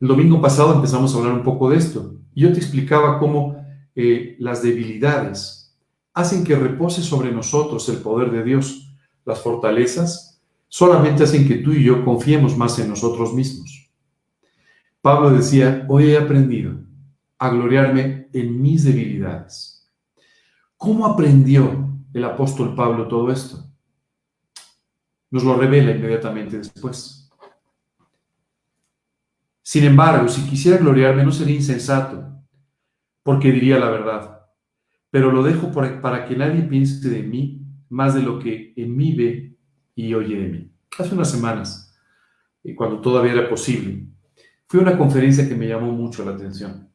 [0.00, 2.14] El domingo pasado empezamos a hablar un poco de esto.
[2.34, 3.56] Yo te explicaba cómo
[3.94, 5.76] eh, las debilidades
[6.14, 8.94] hacen que repose sobre nosotros el poder de Dios.
[9.26, 13.90] Las fortalezas solamente hacen que tú y yo confiemos más en nosotros mismos.
[15.02, 16.80] Pablo decía, hoy he aprendido
[17.38, 19.92] a gloriarme en mis debilidades.
[20.78, 23.71] ¿Cómo aprendió el apóstol Pablo todo esto?
[25.32, 27.28] Nos lo revela inmediatamente después.
[29.62, 32.32] Sin embargo, si quisiera gloriarme no sería insensato,
[33.24, 34.46] porque diría la verdad.
[35.10, 39.12] Pero lo dejo para que nadie piense de mí más de lo que en mí
[39.14, 39.56] ve
[39.94, 40.72] y oye de mí.
[40.98, 41.94] Hace unas semanas,
[42.64, 44.06] eh, cuando todavía era posible,
[44.66, 46.90] fui a una conferencia que me llamó mucho la atención.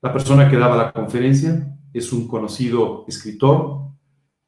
[0.00, 3.90] La persona que daba la conferencia es un conocido escritor,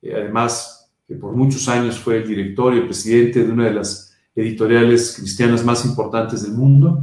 [0.03, 0.80] eh, además
[1.11, 5.17] que por muchos años fue el director y el presidente de una de las editoriales
[5.19, 7.03] cristianas más importantes del mundo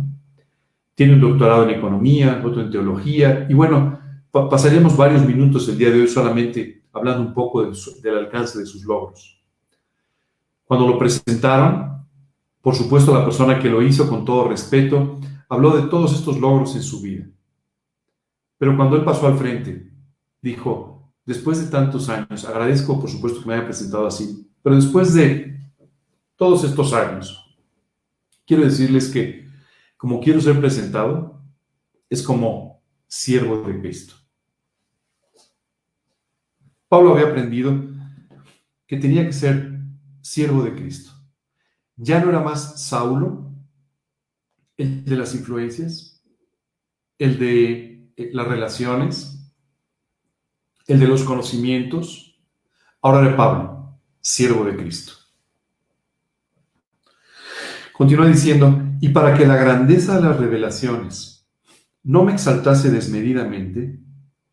[0.95, 3.99] tiene un doctorado en economía, otro en teología, y bueno,
[4.31, 8.85] pasaríamos varios minutos el día de hoy solamente hablando un poco del alcance de sus
[8.85, 9.43] logros.
[10.63, 12.07] Cuando lo presentaron,
[12.61, 16.77] por supuesto la persona que lo hizo con todo respeto, habló de todos estos logros
[16.77, 17.25] en su vida.
[18.57, 19.91] Pero cuando él pasó al frente,
[20.41, 20.96] dijo,
[21.27, 25.59] después de tantos años, agradezco por supuesto que me haya presentado así, pero después de
[26.35, 27.55] todos estos años,
[28.45, 29.45] quiero decirles que
[29.97, 31.43] como quiero ser presentado,
[32.09, 34.15] es como siervo de Cristo.
[36.87, 37.83] Pablo había aprendido
[38.85, 39.81] que tenía que ser
[40.21, 41.11] siervo de Cristo.
[41.97, 43.51] Ya no era más Saulo,
[44.77, 46.23] el de las influencias,
[47.17, 49.36] el de eh, las relaciones,
[50.87, 52.39] el de los conocimientos.
[53.01, 55.13] Ahora era Pablo, siervo de Cristo.
[57.93, 61.47] Continúa diciendo, y para que la grandeza de las revelaciones
[62.03, 63.99] no me exaltase desmedidamente,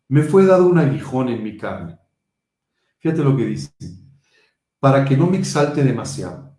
[0.07, 1.97] me fue dado un aguijón en mi carne.
[2.99, 3.71] Fíjate lo que dice,
[4.79, 6.57] para que no me exalte demasiado.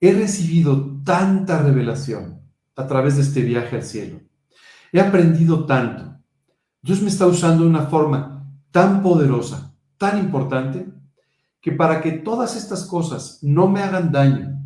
[0.00, 2.40] He recibido tanta revelación
[2.76, 4.20] a través de este viaje al cielo.
[4.92, 6.16] He aprendido tanto.
[6.80, 8.37] Dios me está usando de una forma
[8.70, 10.86] tan poderosa, tan importante,
[11.60, 14.58] que para que todas estas cosas no me hagan daño,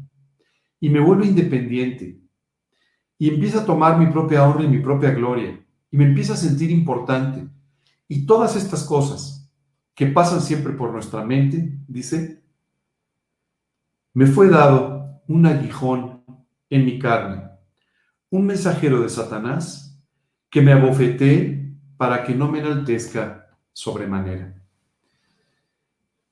[0.83, 2.21] y me vuelvo independiente
[3.17, 6.37] y empiezo a tomar mi propia honra y mi propia gloria y me empiezo a
[6.37, 7.47] sentir importante.
[8.09, 9.49] Y todas estas cosas
[9.95, 12.43] que pasan siempre por nuestra mente, dice,
[14.13, 16.25] me fue dado un aguijón
[16.69, 17.45] en mi carne,
[18.31, 20.03] un mensajero de Satanás
[20.51, 23.42] que me abofeté para que no me enaltezca
[23.73, 24.55] sobremanera.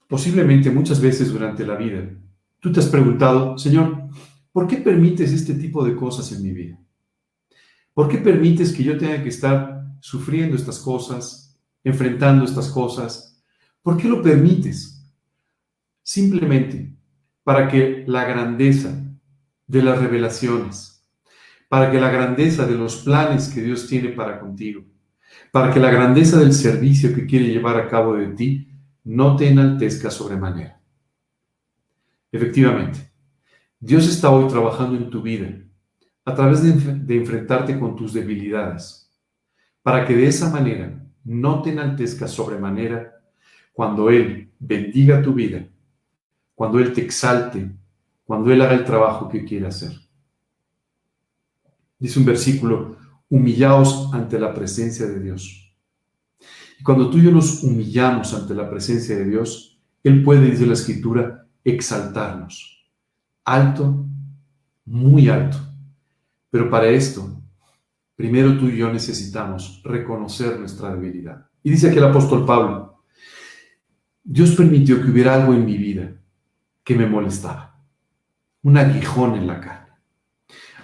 [0.08, 2.08] Posiblemente muchas veces durante la vida,
[2.58, 4.10] tú te has preguntado, Señor,
[4.52, 6.78] ¿Por qué permites este tipo de cosas en mi vida?
[7.94, 13.40] ¿Por qué permites que yo tenga que estar sufriendo estas cosas, enfrentando estas cosas?
[13.82, 15.08] ¿Por qué lo permites?
[16.02, 16.96] Simplemente
[17.44, 18.92] para que la grandeza
[19.66, 21.08] de las revelaciones,
[21.68, 24.82] para que la grandeza de los planes que Dios tiene para contigo,
[25.52, 28.68] para que la grandeza del servicio que quiere llevar a cabo de ti
[29.04, 30.80] no te enaltezca sobremanera.
[32.32, 33.10] Efectivamente,
[33.78, 35.48] Dios está hoy trabajando en tu vida
[36.24, 39.10] a través de, enfrentarte con tus debilidades,
[39.82, 43.20] para que de esa manera no te enaltezca sobremanera
[43.72, 45.66] cuando Él bendiga tu vida,
[46.54, 47.70] cuando Él te exalte,
[48.24, 49.92] cuando Él haga el trabajo que quiere hacer.
[51.98, 52.96] Dice un versículo,
[53.30, 55.72] humillaos ante la presencia de Dios.
[56.78, 60.66] Y cuando tú y yo nos humillamos ante la presencia de Dios, Él puede, dice
[60.66, 62.90] la Escritura, exaltarnos.
[63.44, 64.06] Alto,
[64.84, 65.56] muy alto.
[66.50, 67.40] Pero para esto,
[68.16, 71.46] primero tú y yo necesitamos reconocer nuestra debilidad.
[71.62, 73.04] Y dice aquí el apóstol Pablo,
[74.24, 76.12] Dios permitió que hubiera algo en mi vida
[76.82, 77.78] que me molestaba.
[78.62, 79.94] Un aguijón en la carne.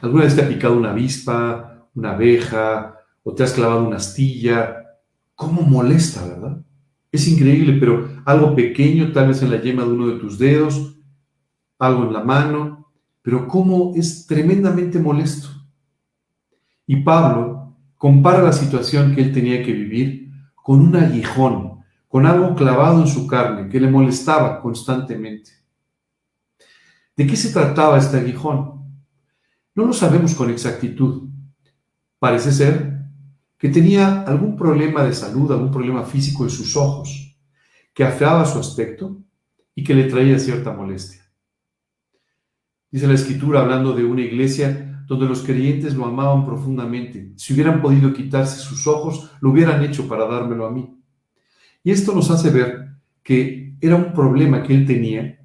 [0.00, 4.76] ¿Alguna vez te ha picado una avispa, una abeja, o te has clavado una astilla?
[5.34, 6.62] ¿Cómo molesta, verdad?
[7.10, 10.96] Es increíble, pero algo pequeño, tal vez en la yema de uno de tus dedos,
[11.78, 15.48] algo en la mano, pero cómo es tremendamente molesto.
[16.86, 22.54] Y Pablo compara la situación que él tenía que vivir con un aguijón, con algo
[22.54, 25.50] clavado en su carne que le molestaba constantemente.
[27.16, 28.76] ¿De qué se trataba este aguijón?
[29.74, 31.25] No lo sabemos con exactitud.
[32.18, 32.96] Parece ser
[33.58, 37.36] que tenía algún problema de salud, algún problema físico en sus ojos,
[37.94, 39.18] que afeaba su aspecto
[39.74, 41.22] y que le traía cierta molestia.
[42.90, 47.32] Dice la escritura hablando de una iglesia donde los creyentes lo amaban profundamente.
[47.36, 50.98] Si hubieran podido quitarse sus ojos, lo hubieran hecho para dármelo a mí.
[51.84, 52.88] Y esto nos hace ver
[53.22, 55.38] que era un problema que él tenía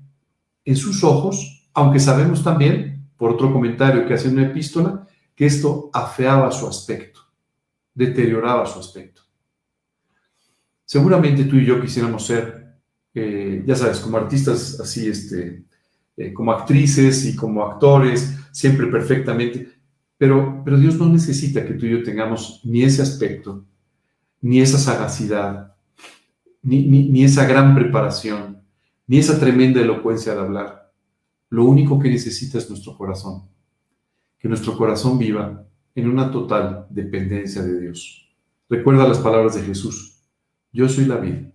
[0.66, 5.90] en sus ojos, aunque sabemos también por otro comentario que hace una epístola, que esto
[5.94, 7.22] afeaba su aspecto,
[7.94, 9.22] deterioraba su aspecto.
[10.86, 12.76] Seguramente tú y yo quisiéramos ser,
[13.14, 15.64] eh, ya sabes, como artistas así, este,
[16.18, 19.70] eh, como actrices y como actores, siempre perfectamente,
[20.18, 23.66] pero, pero Dios no necesita que tú y yo tengamos ni ese aspecto,
[24.42, 25.76] ni esa sagacidad,
[26.62, 28.62] ni, ni esa gran preparación,
[29.08, 30.92] ni esa tremenda elocuencia de hablar.
[31.50, 33.51] Lo único que necesita es nuestro corazón.
[34.42, 38.28] Que nuestro corazón viva en una total dependencia de Dios.
[38.68, 40.20] Recuerda las palabras de Jesús.
[40.74, 41.52] Yo soy la vida,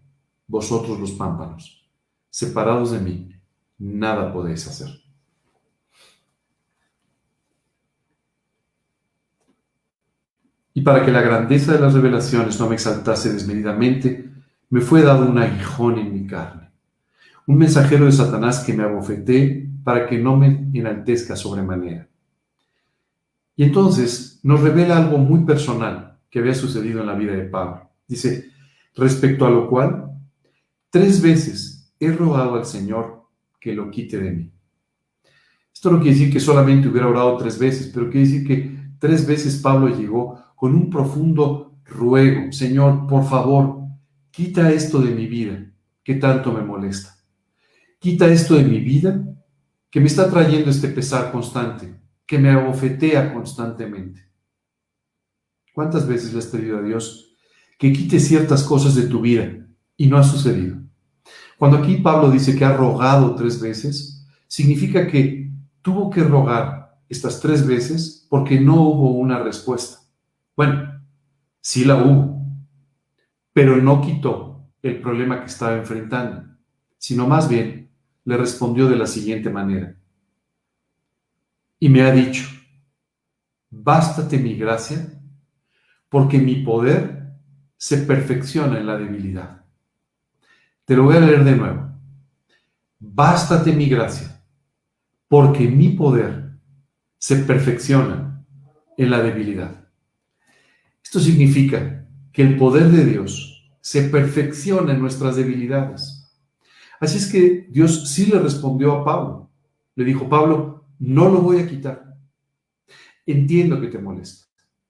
[0.46, 1.90] vosotros los pámpanos.
[2.30, 3.34] Separados de mí,
[3.78, 4.88] nada podéis hacer.
[10.74, 14.30] Y para que la grandeza de las revelaciones no me exaltase desmedidamente,
[14.68, 16.70] me fue dado un aguijón en mi carne,
[17.46, 22.05] un mensajero de Satanás que me abofeté para que no me enaltezca sobremanera.
[23.56, 27.90] Y entonces nos revela algo muy personal que había sucedido en la vida de Pablo.
[28.06, 28.50] Dice,
[28.94, 30.10] respecto a lo cual,
[30.90, 33.24] tres veces he rogado al Señor
[33.58, 34.52] que lo quite de mí.
[35.72, 39.26] Esto no quiere decir que solamente hubiera orado tres veces, pero quiere decir que tres
[39.26, 43.82] veces Pablo llegó con un profundo ruego, Señor, por favor,
[44.30, 45.70] quita esto de mi vida,
[46.02, 47.16] que tanto me molesta.
[47.98, 49.22] Quita esto de mi vida
[49.90, 51.94] que me está trayendo este pesar constante,
[52.26, 54.20] que me abofetea constantemente.
[55.72, 57.36] ¿Cuántas veces le has pedido a Dios
[57.78, 60.78] que quite ciertas cosas de tu vida y no ha sucedido?
[61.58, 67.40] Cuando aquí Pablo dice que ha rogado tres veces, significa que tuvo que rogar estas
[67.40, 69.98] tres veces porque no hubo una respuesta.
[70.56, 71.02] Bueno,
[71.60, 72.42] sí la hubo,
[73.52, 76.44] pero no quitó el problema que estaba enfrentando,
[76.98, 77.90] sino más bien
[78.24, 79.96] le respondió de la siguiente manera.
[81.78, 82.44] Y me ha dicho,
[83.70, 85.12] bástate mi gracia,
[86.08, 87.34] porque mi poder
[87.76, 89.64] se perfecciona en la debilidad.
[90.84, 91.90] Te lo voy a leer de nuevo.
[92.98, 94.42] Bástate mi gracia,
[95.28, 96.52] porque mi poder
[97.18, 98.44] se perfecciona
[98.96, 99.88] en la debilidad.
[101.02, 106.26] Esto significa que el poder de Dios se perfecciona en nuestras debilidades.
[106.98, 109.50] Así es que Dios sí le respondió a Pablo.
[109.94, 112.16] Le dijo, Pablo, no lo voy a quitar.
[113.26, 114.46] Entiendo que te molesta.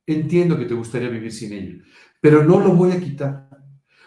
[0.06, 1.82] Entiendo que te gustaría vivir sin ello.
[2.20, 3.48] Pero no lo voy a quitar.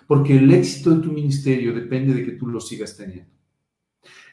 [0.08, 3.32] Porque el éxito de tu ministerio depende de que tú lo sigas teniendo.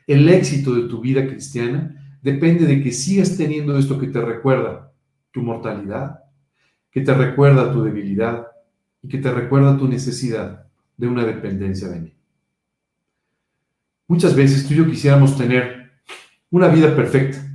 [0.06, 4.92] El éxito de tu vida cristiana depende de que sigas teniendo esto que te recuerda
[5.32, 6.20] tu mortalidad,
[6.90, 8.46] que te recuerda tu debilidad
[9.02, 12.16] y que te recuerda tu necesidad de una dependencia de mí.
[14.08, 15.90] Muchas veces tú y yo quisiéramos tener
[16.50, 17.45] una vida perfecta,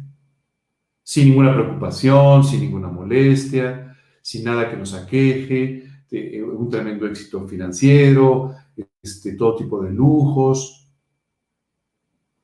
[1.12, 7.45] sin ninguna preocupación, sin ninguna molestia, sin nada que nos aqueje, eh, un tremendo éxito
[7.45, 8.55] financiero,
[9.03, 10.89] este, todo tipo de lujos.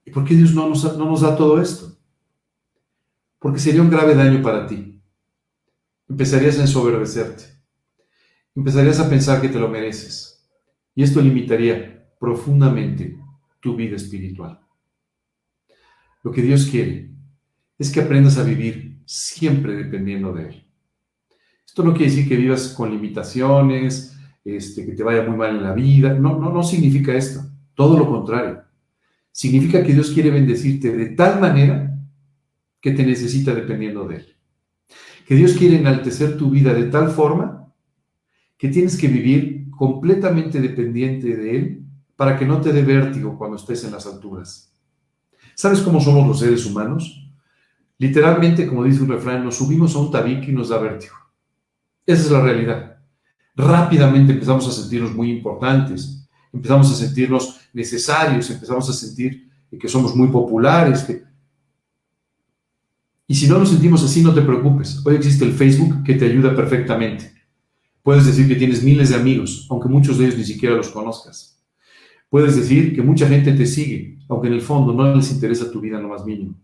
[0.04, 1.98] ¿Y por qué Dios no nos, no nos da todo esto?
[3.40, 5.02] Porque sería un grave daño para ti.
[6.10, 7.46] Empezarías a ensoberbecerte.
[8.54, 10.46] Empezarías a pensar que te lo mereces.
[10.94, 13.18] Y esto limitaría profundamente
[13.62, 14.60] tu vida espiritual.
[16.22, 17.17] Lo que Dios quiere
[17.78, 20.64] es que aprendas a vivir siempre dependiendo de Él.
[21.66, 25.64] Esto no quiere decir que vivas con limitaciones, este, que te vaya muy mal en
[25.64, 26.14] la vida.
[26.14, 27.42] No, no, no significa esto.
[27.76, 28.64] Todo lo contrario.
[29.32, 31.96] Significa que Dios quiere bendecirte de tal manera
[32.82, 34.36] que te necesita dependiendo de Él.
[35.28, 37.72] Que Dios quiere enaltecer tu vida de tal forma
[38.58, 41.84] que tienes que vivir completamente dependiente de Él
[42.16, 44.74] para que no te dé vértigo cuando estés en las alturas.
[45.54, 47.27] ¿Sabes cómo somos los seres humanos?
[48.00, 51.16] Literalmente, como dice un refrán, nos subimos a un tabique y nos da vértigo.
[52.06, 52.98] Esa es la realidad.
[53.56, 60.16] Rápidamente empezamos a sentirnos muy importantes, empezamos a sentirnos necesarios, empezamos a sentir que somos
[60.16, 61.06] muy populares.
[63.28, 65.02] Y si no nos sentimos así, no te preocupes.
[65.06, 67.34] Hoy existe el Facebook que te ayuda perfectamente.
[68.04, 71.62] Puedes decir que tienes miles de amigos, aunque muchos de ellos ni siquiera los conozcas.
[72.30, 75.82] Puedes decir que mucha gente te sigue, aunque en el fondo no les interesa tu
[75.82, 76.56] vida lo más mínimo.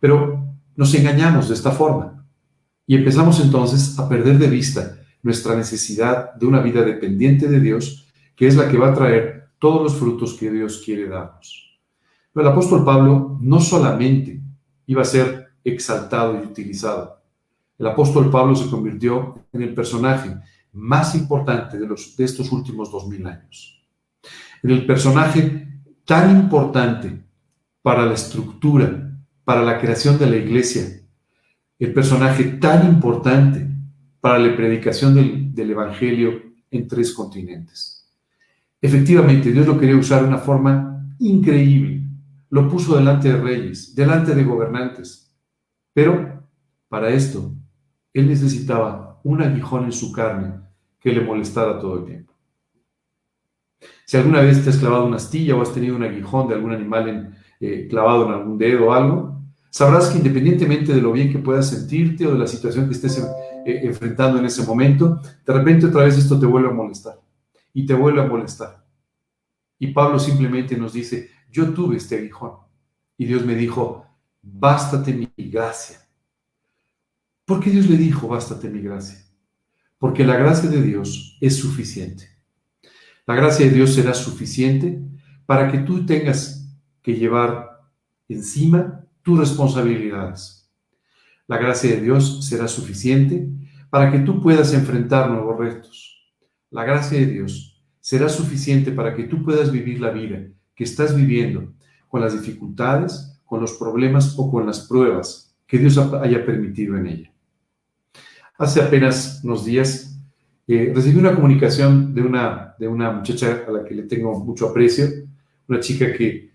[0.00, 0.45] Pero
[0.76, 2.24] nos engañamos de esta forma.
[2.86, 8.06] Y empezamos entonces a perder de vista nuestra necesidad de una vida dependiente de Dios,
[8.36, 11.80] que es la que va a traer todos los frutos que Dios quiere darnos.
[12.34, 14.40] El apóstol Pablo no solamente
[14.86, 17.22] iba a ser exaltado y utilizado.
[17.78, 20.36] El apóstol Pablo se convirtió en el personaje
[20.72, 23.82] más importante de, los, de estos últimos dos mil años.
[24.62, 27.24] En el personaje tan importante
[27.82, 29.15] para la estructura,
[29.46, 30.82] para la creación de la iglesia,
[31.78, 33.64] el personaje tan importante
[34.20, 38.10] para la predicación del, Evangelio en tres continentes.
[38.82, 42.02] Efectivamente, Dios lo quería usar de una forma increíble.
[42.50, 45.32] Lo puso delante de reyes, delante de gobernantes.
[45.92, 46.42] Pero
[46.88, 47.54] para esto,
[48.12, 50.54] Él necesitaba un aguijón en su carne
[50.98, 52.32] que le molestara todo el tiempo.
[54.04, 56.72] Si alguna vez te has clavado una astilla o has tenido un aguijón de algún
[56.72, 59.35] animal eh, clavado en algún dedo o algo,
[59.70, 63.18] sabrás que independientemente de lo bien que puedas sentirte o de la situación que estés
[63.18, 67.20] eh, enfrentando en ese momento, de repente otra vez esto te vuelve a molestar
[67.72, 68.84] y te vuelve a molestar.
[69.78, 72.52] Y Pablo simplemente nos dice, yo tuve este aguijón
[73.18, 74.06] y Dios me dijo,
[74.42, 75.98] bástate mi gracia.
[77.44, 79.18] ¿Por qué Dios le dijo, bástate mi gracia?
[79.98, 82.28] Porque la gracia de Dios es suficiente.
[83.26, 85.00] La gracia de Dios será suficiente
[85.46, 86.68] para que tú tengas
[87.02, 87.90] que llevar
[88.28, 90.70] encima tus responsabilidades.
[91.48, 93.48] La gracia de Dios será suficiente
[93.90, 96.32] para que tú puedas enfrentar nuevos retos.
[96.70, 100.46] La gracia de Dios será suficiente para que tú puedas vivir la vida
[100.76, 101.72] que estás viviendo
[102.06, 107.06] con las dificultades, con los problemas o con las pruebas que Dios haya permitido en
[107.08, 107.32] ella.
[108.56, 110.20] Hace apenas unos días
[110.68, 114.68] eh, recibí una comunicación de una, de una muchacha a la que le tengo mucho
[114.68, 115.06] aprecio,
[115.66, 116.54] una chica que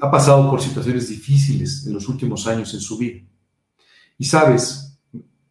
[0.00, 3.20] ha pasado por situaciones difíciles en los últimos años en su vida.
[4.18, 4.98] Y sabes,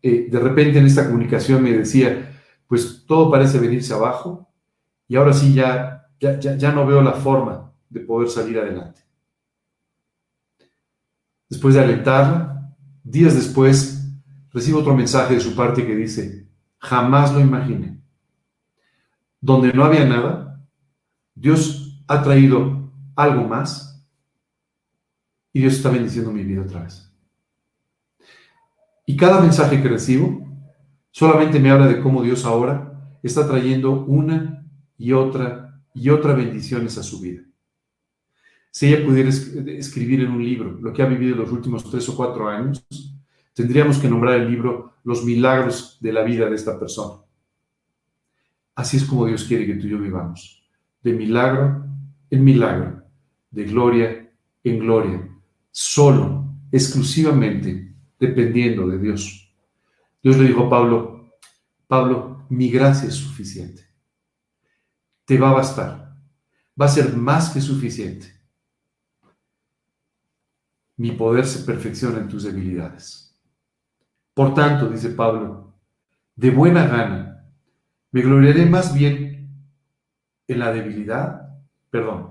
[0.02, 4.48] eh, de repente en esta comunicación me decía, pues todo parece venirse abajo
[5.08, 9.02] y ahora sí ya, ya, ya no veo la forma de poder salir adelante.
[11.50, 14.04] Después de alentarla, días después,
[14.52, 16.48] recibo otro mensaje de su parte que dice,
[16.78, 18.00] jamás lo imaginé.
[19.42, 20.66] Donde no había nada,
[21.34, 23.95] Dios ha traído algo más
[25.56, 27.10] y Dios está bendiciendo mi vida otra vez.
[29.06, 30.46] Y cada mensaje que recibo
[31.12, 36.98] solamente me habla de cómo Dios ahora está trayendo una y otra y otra bendiciones
[36.98, 37.42] a su vida.
[38.70, 42.10] Si ella pudiera escribir en un libro lo que ha vivido en los últimos tres
[42.10, 42.86] o cuatro años,
[43.54, 47.24] tendríamos que nombrar el libro Los milagros de la vida de esta persona.
[48.76, 50.70] Así es como Dios quiere que tú y yo vivamos,
[51.02, 51.86] de milagro
[52.30, 53.04] en milagro,
[53.52, 54.30] de gloria
[54.66, 55.35] en gloria,
[55.78, 59.54] solo, exclusivamente, dependiendo de Dios.
[60.24, 61.32] Dios le dijo a Pablo,
[61.86, 63.86] Pablo, mi gracia es suficiente.
[65.26, 66.16] Te va a bastar.
[66.80, 68.34] Va a ser más que suficiente.
[70.96, 73.38] Mi poder se perfecciona en tus debilidades.
[74.34, 75.74] Por tanto, dice Pablo,
[76.38, 77.50] de buena gana,
[78.12, 79.50] me gloriaré más bien
[80.48, 81.50] en la debilidad,
[81.90, 82.30] perdón,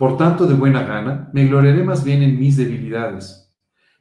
[0.00, 3.52] por tanto, de buena gana, me gloriaré más bien en mis debilidades,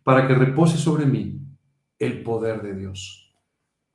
[0.02, 1.42] para que repose sobre mí
[2.00, 3.36] el poder de Dios.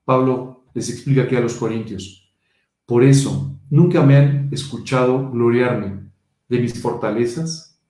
[0.05, 2.31] Pablo les explica aquí a los corintios,
[2.85, 6.11] por eso nunca me han escuchado gloriarme
[6.47, 7.81] de mis fortalezas,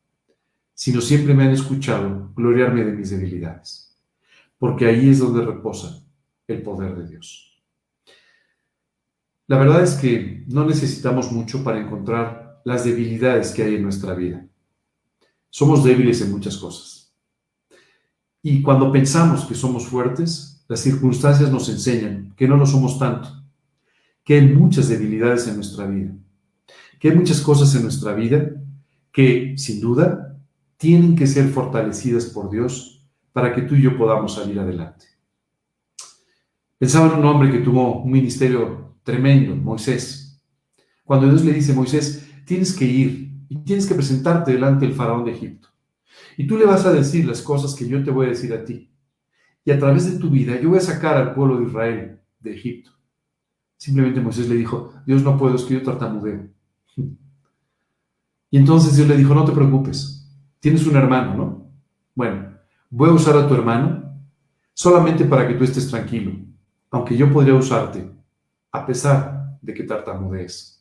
[0.75, 3.99] sino siempre me han escuchado gloriarme de mis debilidades,
[4.59, 6.07] porque ahí es donde reposa
[6.47, 7.61] el poder de Dios.
[9.49, 14.15] La verdad es que no necesitamos mucho para encontrar las debilidades que hay en nuestra
[14.15, 14.45] vida.
[15.51, 17.15] Somos débiles en muchas cosas.
[18.43, 23.29] Y cuando pensamos que somos fuertes, las circunstancias nos enseñan que no lo somos tanto,
[24.25, 26.13] que hay muchas debilidades en nuestra vida,
[26.99, 28.51] que hay muchas cosas en nuestra vida
[29.13, 30.37] que, sin duda,
[30.77, 35.07] tienen que ser fortalecidas por Dios para que tú y yo podamos salir adelante.
[36.79, 40.43] Pensaba en un hombre que tuvo un ministerio tremendo, Moisés.
[41.05, 45.25] Cuando Dios le dice, Moisés, tienes que ir y tienes que presentarte delante del faraón
[45.25, 45.69] de Egipto.
[46.37, 48.65] Y tú le vas a decir las cosas que yo te voy a decir a
[48.65, 48.91] ti.
[49.65, 52.55] Y a través de tu vida yo voy a sacar al pueblo de Israel de
[52.55, 52.91] Egipto.
[53.77, 56.49] Simplemente Moisés le dijo, Dios no puedo, es que yo tartamudeo.
[58.51, 60.31] Y entonces Dios le dijo, no te preocupes,
[60.61, 61.71] tienes un hermano, ¿no?
[62.15, 62.57] Bueno,
[62.89, 64.17] voy a usar a tu hermano
[64.73, 66.33] solamente para que tú estés tranquilo,
[66.91, 68.09] aunque yo podría usarte
[68.71, 70.74] a pesar de que tartamudees.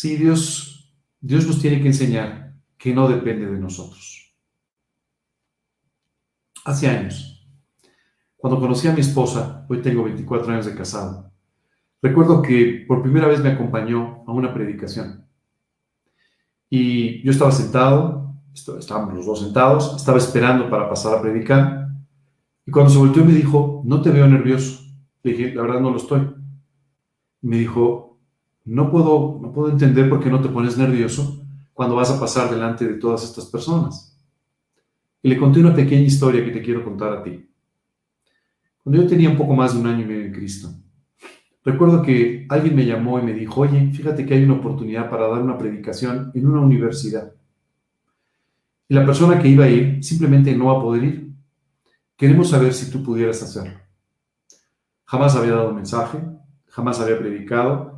[0.00, 4.32] Sí, Dios, Dios nos tiene que enseñar que no depende de nosotros.
[6.64, 7.44] Hace años,
[8.36, 11.32] cuando conocí a mi esposa, hoy tengo 24 años de casado,
[12.00, 15.26] recuerdo que por primera vez me acompañó a una predicación.
[16.70, 21.88] Y yo estaba sentado, estábamos los dos sentados, estaba esperando para pasar a predicar.
[22.64, 24.80] Y cuando se volteó me dijo, no te veo nervioso.
[25.24, 26.20] Le dije, la verdad no lo estoy.
[27.42, 28.07] Y me dijo,
[28.68, 32.50] no puedo, no puedo entender por qué no te pones nervioso cuando vas a pasar
[32.50, 34.16] delante de todas estas personas.
[35.22, 37.48] Y le conté una pequeña historia que te quiero contar a ti.
[38.82, 40.70] Cuando yo tenía un poco más de un año y medio en Cristo,
[41.68, 45.28] Recuerdo que alguien me llamó y me dijo, oye, fíjate que hay una oportunidad para
[45.28, 47.34] dar una predicación en una universidad.
[48.88, 51.32] Y la persona que iba a ir simplemente no va a poder ir.
[52.16, 53.78] Queremos saber si tú pudieras hacerlo.
[55.04, 56.18] Jamás había dado mensaje,
[56.68, 57.97] jamás había predicado,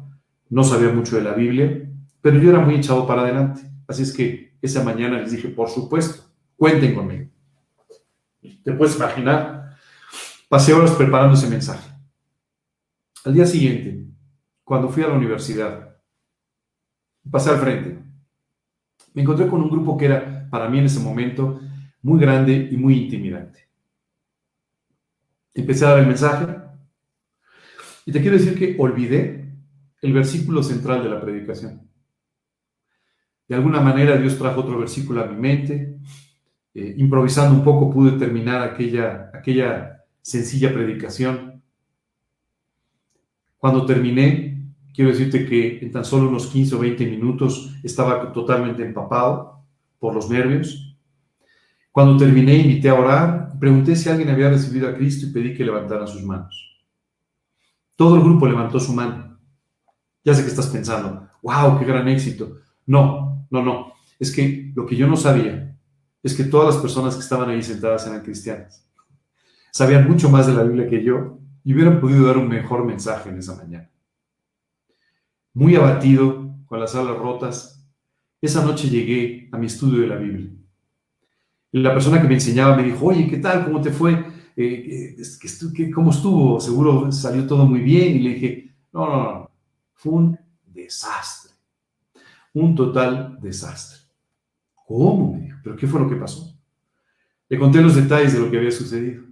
[0.51, 1.89] no sabía mucho de la Biblia,
[2.21, 3.63] pero yo era muy echado para adelante.
[3.87, 6.25] Así es que esa mañana les dije, por supuesto,
[6.57, 7.31] cuenten conmigo.
[8.63, 9.77] Te puedes imaginar,
[10.49, 11.89] pasé horas preparando ese mensaje.
[13.25, 14.07] Al día siguiente,
[14.65, 15.97] cuando fui a la universidad,
[17.31, 17.99] pasé al frente.
[19.15, 21.61] Me encontré con un grupo que era, para mí en ese momento,
[22.03, 23.69] muy grande y muy intimidante.
[25.55, 26.47] Empecé a dar el mensaje
[28.07, 29.40] y te quiero decir que olvidé
[30.03, 31.89] el versículo central de la predicación.
[33.49, 35.99] De alguna manera Dios trajo otro versículo a mi mente.
[36.73, 41.61] Eh, improvisando un poco pude terminar aquella, aquella sencilla predicación.
[43.59, 48.85] Cuando terminé, quiero decirte que en tan solo unos 15 o 20 minutos estaba totalmente
[48.85, 49.65] empapado
[49.99, 50.97] por los nervios.
[51.91, 55.65] Cuando terminé, invité a orar, pregunté si alguien había recibido a Cristo y pedí que
[55.65, 56.81] levantaran sus manos.
[57.97, 59.30] Todo el grupo levantó su mano.
[60.25, 62.59] Ya sé que estás pensando, wow, qué gran éxito.
[62.87, 63.93] No, no, no.
[64.19, 65.77] Es que lo que yo no sabía
[66.23, 68.87] es que todas las personas que estaban ahí sentadas eran cristianas.
[69.73, 73.31] Sabían mucho más de la Biblia que yo y hubieran podido dar un mejor mensaje
[73.31, 73.91] en esa mañana.
[75.55, 77.85] Muy abatido, con las alas rotas,
[78.41, 80.51] esa noche llegué a mi estudio de la Biblia.
[81.73, 83.65] La persona que me enseñaba me dijo, oye, ¿qué tal?
[83.65, 84.25] ¿Cómo te fue?
[84.57, 85.17] Eh,
[85.95, 86.61] ¿Cómo estuvo?
[86.61, 88.17] Seguro salió todo muy bien.
[88.17, 89.40] Y le dije, no, no, no,
[90.01, 91.53] fue un desastre.
[92.55, 93.99] Un total desastre.
[94.87, 95.35] ¿Cómo?
[95.35, 96.59] Me dijo, ¿pero qué fue lo que pasó?
[97.51, 99.25] Le conté los detalles de lo que había sucedido.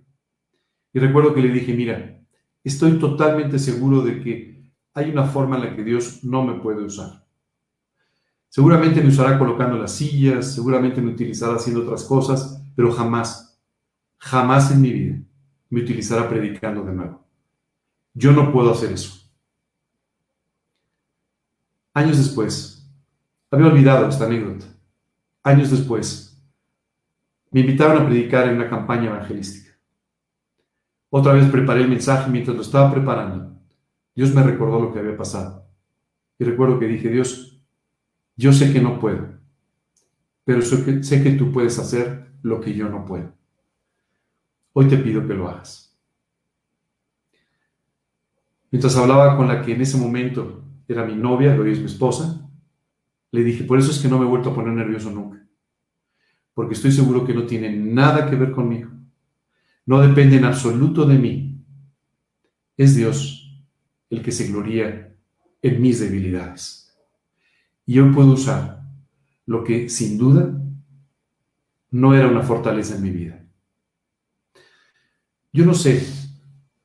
[0.93, 2.21] Y recuerdo que le dije, mira,
[2.63, 6.85] estoy totalmente seguro de que hay una forma en la que Dios no me puede
[6.85, 7.27] usar.
[8.51, 13.59] Seguramente me usará colocando las sillas, seguramente me utilizará haciendo otras cosas, pero jamás,
[14.19, 15.19] jamás en mi vida
[15.71, 17.27] me utilizará predicando de nuevo.
[18.13, 19.28] Yo no puedo hacer eso.
[21.99, 22.89] Años después,
[23.51, 24.67] había olvidado esta anécdota.
[25.43, 26.41] Años después,
[27.51, 29.77] me invitaron a predicar en una campaña evangelística.
[31.11, 33.61] Otra vez preparé el mensaje mientras lo estaba preparando.
[34.15, 35.67] Dios me recordó lo que había pasado.
[36.39, 37.61] Y recuerdo que dije, Dios,
[38.37, 39.31] yo sé que no puedo,
[40.45, 40.85] pero sé
[41.21, 43.33] que, tú puedes hacer lo que yo no puedo.
[44.73, 45.99] Hoy te pido que lo hagas.
[48.71, 52.51] Mientras hablaba con la que en ese momento era mi novia, hoy es mi esposa,
[53.31, 55.47] le dije, por eso es que no me he vuelto a poner nervioso nunca,
[56.55, 58.99] porque estoy seguro que no tiene nada que ver conmigo
[59.89, 61.65] no depende en absoluto de mí.
[62.77, 63.59] Es Dios
[64.11, 65.17] el que se gloría
[65.63, 66.95] en mis debilidades.
[67.87, 68.83] Y yo puedo usar
[69.47, 70.63] lo que sin duda
[71.91, 73.43] no era una fortaleza en mi vida.
[75.55, 76.07] Yo no sé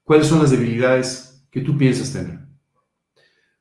[0.05, 2.39] cuáles son las debilidades que tú piensas tener.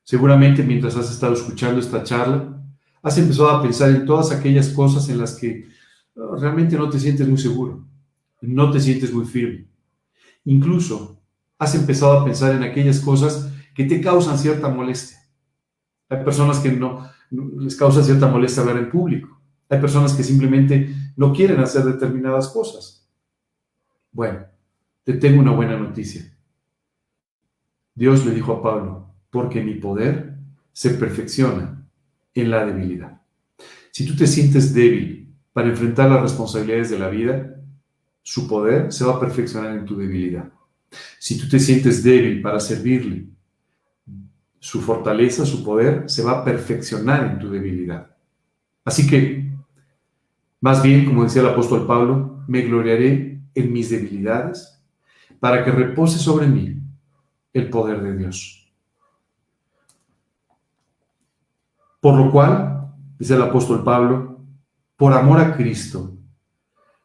[0.04, 2.60] Seguramente mientras has estado escuchando esta charla,
[3.02, 5.68] has empezado a pensar en todas aquellas cosas en las que
[6.14, 7.86] uh, realmente no te sientes muy seguro,
[8.40, 9.68] no te sientes muy firme.
[10.44, 11.20] Incluso
[11.58, 15.18] has empezado a pensar en aquellas cosas que te causan cierta molestia.
[16.08, 19.40] Hay personas que no les causa cierta molestia hablar en público.
[19.68, 23.08] Hay personas que simplemente no quieren hacer determinadas cosas.
[24.10, 24.44] Bueno,
[25.04, 26.22] te tengo una buena noticia.
[27.94, 30.34] Dios le dijo a Pablo, porque mi poder
[30.74, 31.82] se perfecciona
[32.34, 33.22] en la debilidad.
[33.90, 37.56] Si tú te sientes débil para enfrentar las responsabilidades de la vida,
[38.22, 40.52] su poder se va a perfeccionar en tu debilidad.
[41.18, 43.24] Si tú te sientes débil para servirle,
[44.58, 48.14] su fortaleza, su poder se va a perfeccionar en tu debilidad.
[48.84, 49.50] Así que,
[50.60, 54.78] más bien, como decía el apóstol Pablo, me gloriaré en mis debilidades
[55.40, 56.76] para que repose sobre mí
[57.54, 58.61] el poder de Dios.
[62.02, 64.44] Por lo cual, dice el apóstol Pablo,
[64.96, 66.18] por amor a Cristo,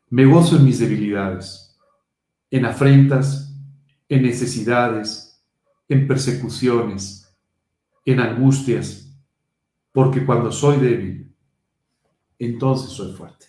[0.10, 1.80] me gozo en mis debilidades,
[2.50, 3.56] en afrentas,
[4.10, 5.41] en necesidades,
[5.88, 7.34] en persecuciones,
[8.04, 9.16] en angustias,
[9.91, 11.34] porque cuando soy débil,
[12.39, 13.45] entonces soy fuerte.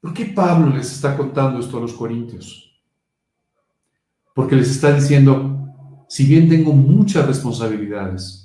[0.00, 2.64] ¿Por qué Pablo les está contando esto a los corintios?
[4.34, 8.43] porque les está diciendo, si bien tengo muchas responsabilidades,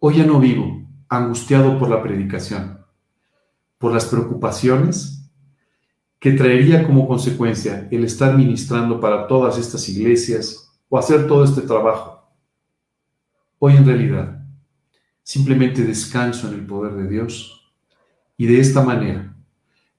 [0.00, 2.84] hoy ya no vivo angustiado por la predicación,
[3.78, 5.30] por las preocupaciones
[6.18, 11.62] que traería como consecuencia el estar ministrando para todas estas iglesias o hacer todo este
[11.62, 12.28] trabajo.
[13.58, 14.44] Hoy en realidad
[15.22, 17.72] simplemente descanso en el poder de Dios
[18.36, 19.34] y de esta manera,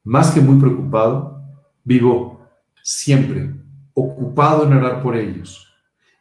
[0.03, 1.41] más que muy preocupado,
[1.83, 2.47] vivo
[2.83, 3.53] siempre
[3.93, 5.67] ocupado en orar por ellos,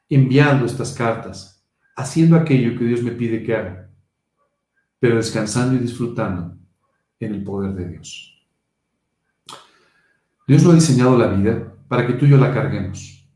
[0.08, 1.57] enviando estas cartas,
[1.98, 3.90] haciendo aquello que Dios me pide que haga,
[5.00, 6.56] pero descansando y disfrutando
[7.18, 8.48] en el poder de Dios.
[10.46, 13.28] Dios no ha diseñado la vida para que tú y yo la carguemos.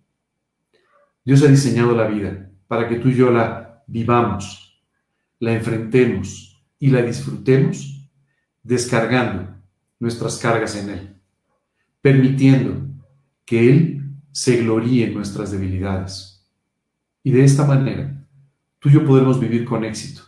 [1.25, 4.81] Dios ha diseñado la vida para que tú y yo la vivamos,
[5.41, 8.09] la enfrentemos y la disfrutemos
[8.63, 9.57] descargando
[9.99, 11.17] nuestras cargas en Él,
[12.01, 12.77] permitiendo
[13.45, 16.49] que Él se gloríe en nuestras debilidades.
[17.25, 18.22] Y de esta manera,
[18.83, 20.23] tú y yo podemos vivir con éxito.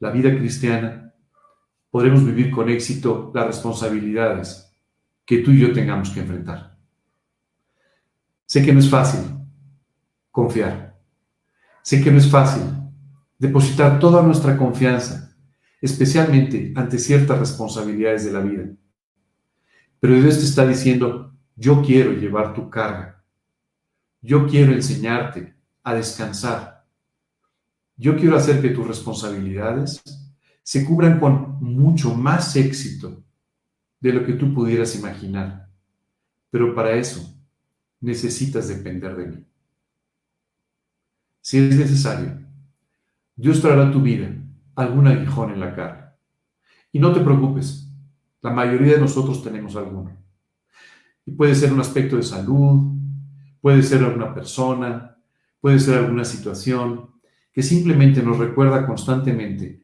[0.00, 1.14] La vida cristiana,
[1.88, 4.76] podremos vivir con éxito las responsabilidades
[5.24, 6.76] que tú y yo tengamos que enfrentar.
[8.44, 9.20] Sé que no es fácil
[10.32, 10.98] confiar.
[11.82, 12.62] Sé que no es fácil
[13.38, 15.32] depositar toda nuestra confianza,
[15.80, 18.64] especialmente ante ciertas responsabilidades de la vida.
[20.00, 23.24] Pero Dios te está diciendo, yo quiero llevar tu carga.
[24.20, 25.54] Yo quiero enseñarte
[25.84, 26.79] a descansar.
[28.00, 30.02] Yo quiero hacer que tus responsabilidades
[30.62, 33.22] se cubran con mucho más éxito
[34.00, 35.68] de lo que tú pudieras imaginar.
[36.50, 37.20] Pero para eso
[38.00, 39.46] necesitas depender de mí.
[41.42, 42.38] Si es necesario,
[43.36, 44.34] Dios traerá tu vida
[44.76, 46.18] algún aguijón en la cara.
[46.92, 47.86] Y no te preocupes,
[48.40, 50.16] la mayoría de nosotros tenemos alguno.
[51.26, 52.96] Y puede ser un aspecto de salud,
[53.60, 55.18] puede ser alguna persona,
[55.60, 57.19] puede ser alguna situación
[57.52, 59.82] que simplemente nos recuerda constantemente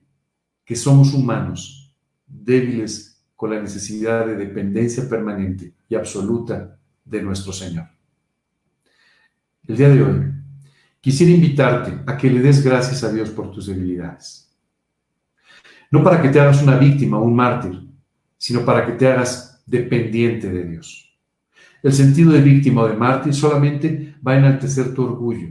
[0.65, 1.95] que somos humanos,
[2.27, 7.89] débiles con la necesidad de dependencia permanente y absoluta de nuestro Señor.
[9.67, 10.23] El día de hoy
[11.01, 14.53] quisiera invitarte a que le des gracias a Dios por tus debilidades.
[15.91, 17.87] No para que te hagas una víctima o un mártir,
[18.37, 21.17] sino para que te hagas dependiente de Dios.
[21.83, 25.51] El sentido de víctima o de mártir solamente va a enaltecer tu orgullo.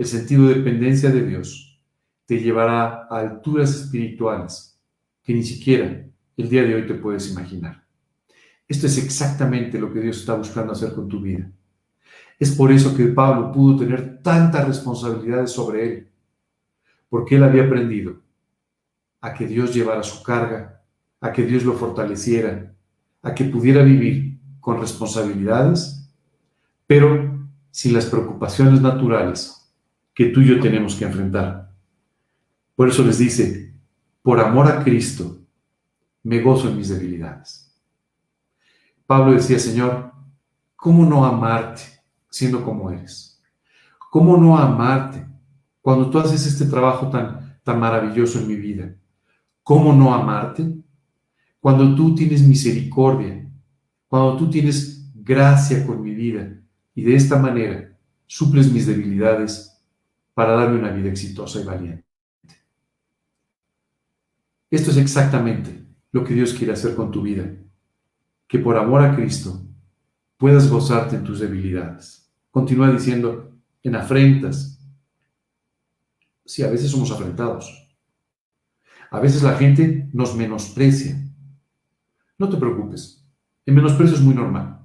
[0.00, 1.78] El sentido de dependencia de Dios
[2.24, 4.80] te llevará a alturas espirituales
[5.22, 6.06] que ni siquiera
[6.38, 7.84] el día de hoy te puedes imaginar.
[8.66, 11.52] Esto es exactamente lo que Dios está buscando hacer con tu vida.
[12.38, 16.08] Es por eso que Pablo pudo tener tantas responsabilidades sobre él,
[17.10, 18.22] porque él había aprendido
[19.20, 20.82] a que Dios llevara su carga,
[21.20, 22.74] a que Dios lo fortaleciera,
[23.20, 26.10] a que pudiera vivir con responsabilidades,
[26.86, 27.38] pero
[27.70, 29.59] sin las preocupaciones naturales
[30.14, 31.70] que tú y yo tenemos que enfrentar.
[32.74, 33.74] Por eso les dice,
[34.22, 35.38] por amor a Cristo,
[36.22, 37.74] me gozo en mis debilidades.
[39.06, 40.12] Pablo decía, Señor,
[40.76, 41.82] ¿cómo no amarte
[42.28, 43.42] siendo como eres?
[44.10, 45.26] ¿Cómo no amarte
[45.80, 48.94] cuando tú haces este trabajo tan, tan maravilloso en mi vida?
[49.62, 50.76] ¿Cómo no amarte?
[51.60, 53.48] Cuando tú tienes misericordia,
[54.08, 56.60] cuando tú tienes gracia con mi vida
[56.94, 57.96] y de esta manera
[58.26, 59.69] suples mis debilidades
[60.40, 62.06] para darme una vida exitosa y valiente.
[64.70, 67.44] Esto es exactamente lo que Dios quiere hacer con tu vida,
[68.48, 69.60] que por amor a Cristo
[70.38, 72.32] puedas gozarte en tus debilidades.
[72.50, 74.82] Continúa diciendo, en afrentas.
[76.46, 77.92] Sí, a veces somos afrentados.
[79.10, 81.22] A veces la gente nos menosprecia.
[82.38, 83.30] No te preocupes,
[83.66, 84.80] el menosprecio es muy normal.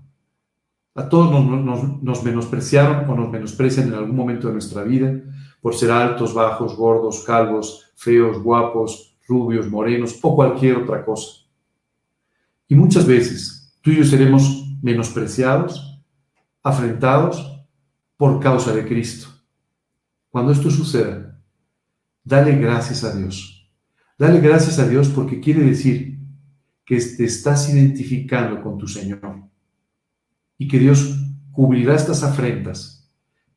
[0.95, 5.21] A todos nos, nos, menospreciaron o nos menosprecian en algún momento de nuestra vida
[5.65, 11.41] por ser altos, bajos, gordos, calvos, feos, guapos, rubios, morenos o cualquier otra cosa.
[12.67, 15.99] Y muchas veces tú y yo seremos menospreciados,
[16.61, 17.65] afrentados
[18.15, 19.27] por causa de Cristo.
[20.29, 21.41] Cuando esto suceda,
[22.23, 23.67] dale gracias a Dios.
[24.19, 26.19] Dale gracias a Dios porque quiere decir
[26.85, 29.41] que te estás identificando con tu Señor
[30.59, 31.19] y que Dios
[31.51, 33.11] cubrirá estas afrentas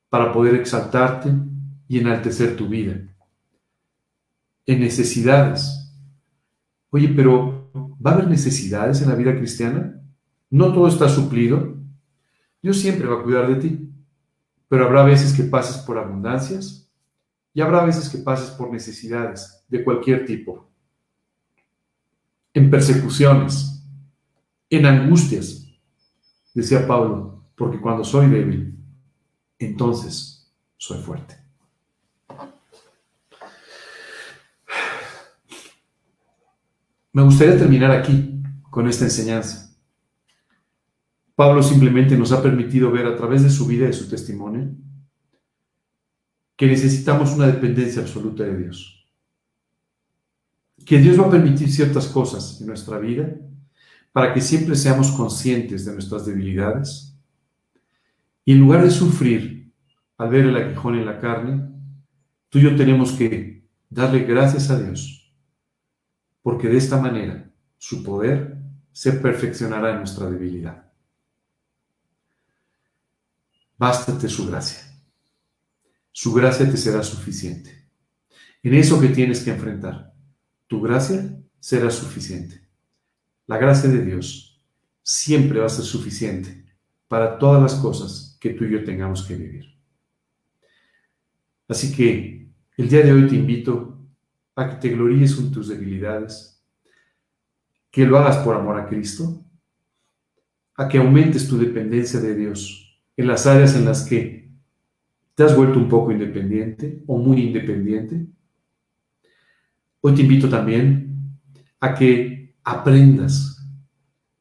[0.08, 1.34] para poder exaltarte
[1.88, 3.00] y enaltecer tu vida.
[4.66, 5.90] En necesidades.
[6.90, 10.00] Oye, pero ¿va a haber necesidades en la vida cristiana?
[10.50, 11.76] No todo está suplido.
[12.62, 13.90] Dios siempre va a cuidar de ti,
[14.68, 16.90] pero habrá veces que pases por abundancias
[17.54, 20.68] y habrá veces que pases por necesidades de cualquier tipo.
[22.52, 23.82] En persecuciones,
[24.68, 25.66] en angustias,
[26.54, 28.78] decía Pablo, porque cuando soy débil,
[29.58, 31.47] entonces soy fuerte.
[37.18, 38.40] Me gustaría terminar aquí
[38.70, 39.76] con esta enseñanza.
[41.34, 44.70] Pablo simplemente nos ha permitido ver a través de su vida y de su testimonio
[46.54, 49.04] que necesitamos una dependencia absoluta de Dios.
[50.86, 53.34] Que Dios va a permitir ciertas cosas en nuestra vida
[54.12, 57.18] para que siempre seamos conscientes de nuestras debilidades
[58.44, 59.72] y en lugar de sufrir
[60.18, 61.68] al ver el aguijón en la carne,
[62.48, 65.17] tú y yo tenemos que darle gracias a Dios,
[66.48, 68.56] porque de esta manera su poder
[68.90, 70.90] se perfeccionará en nuestra debilidad.
[73.76, 74.80] Bástate su gracia.
[76.10, 77.90] Su gracia te será suficiente.
[78.62, 80.14] En eso que tienes que enfrentar,
[80.66, 82.66] tu gracia será suficiente.
[83.46, 84.58] La gracia de Dios
[85.02, 86.64] siempre va a ser suficiente
[87.08, 89.66] para todas las cosas que tú y yo tengamos que vivir.
[91.68, 93.97] Así que el día de hoy te invito
[94.58, 96.60] a que te gloríes en tus debilidades,
[97.92, 99.40] que lo hagas por amor a Cristo,
[100.74, 104.50] a que aumentes tu dependencia de Dios en las áreas en las que
[105.36, 108.26] te has vuelto un poco independiente o muy independiente.
[110.00, 111.38] Hoy te invito también
[111.78, 113.64] a que aprendas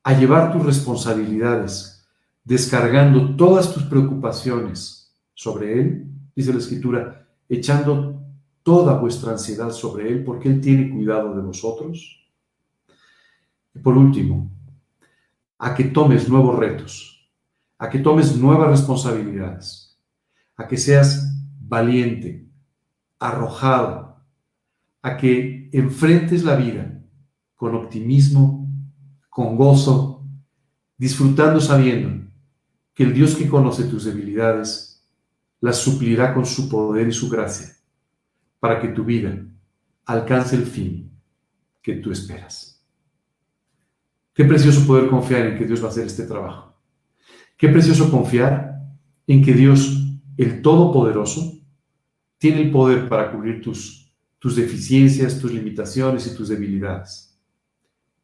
[0.02, 2.08] a llevar tus responsabilidades,
[2.44, 8.27] descargando todas tus preocupaciones sobre Él, dice la Escritura, echando
[8.68, 12.30] toda vuestra ansiedad sobre Él, porque Él tiene cuidado de vosotros.
[13.74, 14.52] Y por último,
[15.58, 17.18] a que tomes nuevos retos
[17.78, 19.98] a que tomes nuevas responsabilidades,
[20.56, 22.50] a que seas valiente,
[23.20, 24.24] arrojado,
[25.02, 27.04] a que enfrentes la vida
[27.56, 28.68] con optimismo,
[29.30, 30.26] con gozo,
[30.98, 32.28] disfrutando sabiendo
[32.94, 35.08] que el Dios que conoce tus debilidades
[35.60, 37.77] las suplirá con su poder y su gracia
[38.60, 39.38] para que tu vida
[40.06, 41.12] alcance el fin
[41.82, 42.86] que tú esperas.
[44.34, 46.76] Qué precioso poder confiar en que Dios va a hacer este trabajo.
[47.58, 48.82] Qué precioso confiar
[49.26, 50.06] en que Dios,
[50.38, 51.60] el Todopoderoso,
[52.38, 57.40] tiene el poder para cubrir tus, tus deficiencias, tus limitaciones y tus debilidades.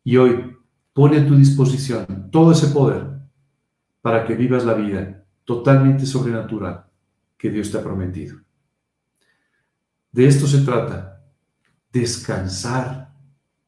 [0.04, 0.56] Y hoy
[0.94, 3.08] pone a tu disposición todo ese poder
[4.02, 6.86] para que vivas la vida totalmente sobrenatural
[7.38, 8.38] que Dios te ha prometido.
[10.14, 11.22] De esto se trata,
[11.92, 13.14] descansar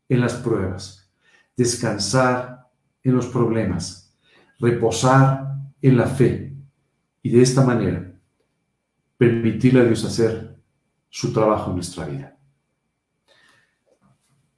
[0.07, 1.11] en las pruebas,
[1.57, 2.69] descansar
[3.03, 4.15] en los problemas,
[4.59, 6.55] reposar en la fe
[7.23, 8.13] y de esta manera
[9.17, 10.55] permitirle a Dios hacer
[11.09, 12.37] su trabajo en nuestra vida.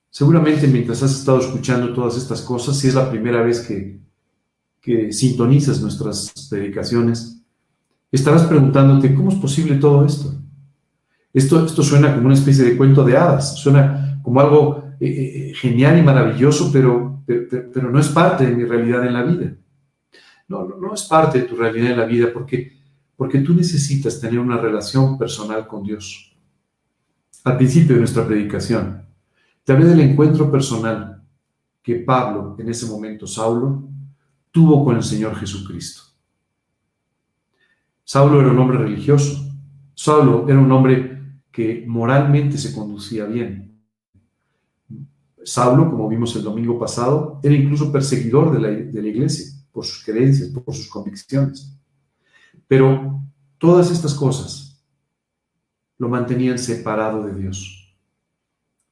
[0.10, 3.98] Seguramente mientras has estado escuchando todas estas cosas, si es la primera vez que,
[5.12, 7.42] sintonizas nuestras predicaciones,
[8.12, 10.34] estarás preguntándote, ¿cómo es posible todo esto?
[11.38, 15.54] Esto, esto suena como una especie de cuento de hadas, suena como algo eh, eh,
[15.54, 19.56] genial y maravilloso, pero, pero no es parte de mi realidad en la vida.
[20.48, 22.74] No, no, no es parte de tu realidad en la vida porque,
[23.16, 26.36] porque tú necesitas tener una relación personal con Dios.
[27.44, 29.06] Al principio de nuestra predicación,
[29.64, 31.22] te hablé del encuentro personal
[31.84, 33.88] que Pablo, en ese momento Saulo,
[34.50, 36.02] tuvo con el Señor Jesucristo.
[38.04, 39.48] Saulo era un hombre religioso.
[39.94, 41.17] Saulo era un hombre
[41.58, 43.82] que moralmente se conducía bien.
[45.44, 49.84] Saulo, como vimos el domingo pasado, era incluso perseguidor de la, de la iglesia por
[49.84, 51.76] sus creencias, por sus convicciones.
[52.68, 53.24] Pero
[53.58, 54.86] todas estas cosas
[55.98, 57.92] lo mantenían separado de Dios.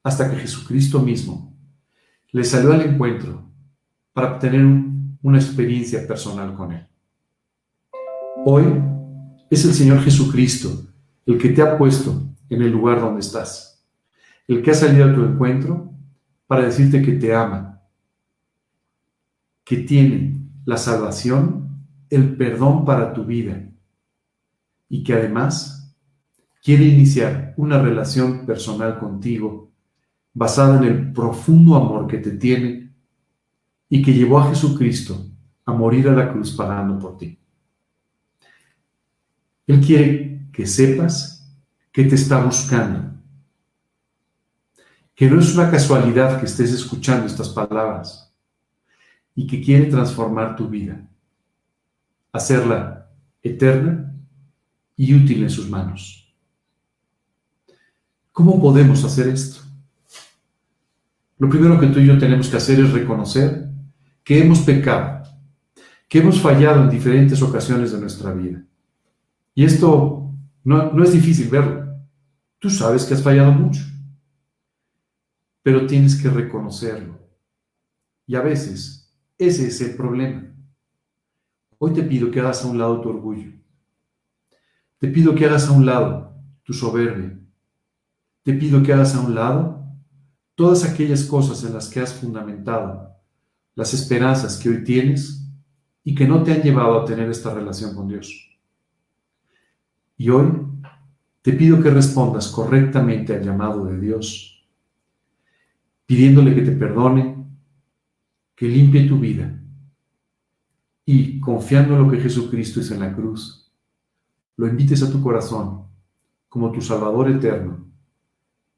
[0.01, 1.55] Hasta que Jesucristo mismo
[2.31, 3.47] le salió al encuentro
[4.11, 4.65] para obtener
[5.21, 6.87] una experiencia personal con Él.
[8.43, 8.63] Hoy
[9.51, 10.83] es el Señor Jesucristo
[11.27, 13.85] el que te ha puesto en el lugar donde estás,
[14.47, 15.91] el que ha salido a tu encuentro
[16.47, 17.81] para decirte que te ama,
[19.63, 21.65] que tiene la salvación,
[22.09, 23.67] el perdón para tu vida
[24.87, 25.95] y que además
[26.63, 29.71] quiere iniciar una relación personal contigo
[30.33, 32.93] basada en el profundo amor que te tiene
[33.89, 35.25] y que llevó a Jesucristo
[35.65, 37.39] a morir a la cruz pagando por ti.
[39.67, 41.34] Él quiere que sepas
[41.95, 43.09] que te está buscando,
[45.15, 48.35] que no es una casualidad que estés escuchando estas palabras,
[49.33, 51.07] y que quiere transformar tu vida,
[52.33, 53.09] hacerla
[53.41, 54.13] eterna
[54.97, 56.35] y útil en sus manos.
[58.33, 59.61] ¿Cómo podemos hacer esto?
[61.37, 63.69] Lo primero que tú y yo tenemos que hacer es reconocer
[64.21, 65.23] que hemos pecado,
[66.09, 68.61] que hemos fallado en diferentes ocasiones de nuestra vida.
[69.53, 70.29] Y esto
[70.65, 71.84] no, no es difícil verlo.
[72.65, 73.83] Tú sabes que has fallado mucho,
[75.61, 77.19] pero tienes que reconocerlo.
[78.25, 80.51] Y a veces ese es el problema.
[81.77, 83.51] Hoy te pido que hagas a un lado tu orgullo.
[84.97, 87.39] Te pido que hagas a un lado tu soberbia.
[88.41, 89.85] Te pido que hagas a un lado
[90.55, 93.15] todas aquellas cosas en las que has fundamentado
[93.75, 95.47] las esperanzas que hoy tienes
[96.03, 98.57] y que no te han llevado a tener esta relación con Dios.
[100.17, 100.65] Y hoy
[101.45, 104.67] te pido que respondas correctamente al llamado de Dios,
[106.07, 107.35] pidiéndole que te perdone,
[108.55, 109.55] que limpie tu vida
[111.05, 113.71] y confiando en lo que Jesucristo hizo en la cruz,
[114.57, 115.85] lo invites a tu corazón
[116.49, 117.91] como tu Salvador eterno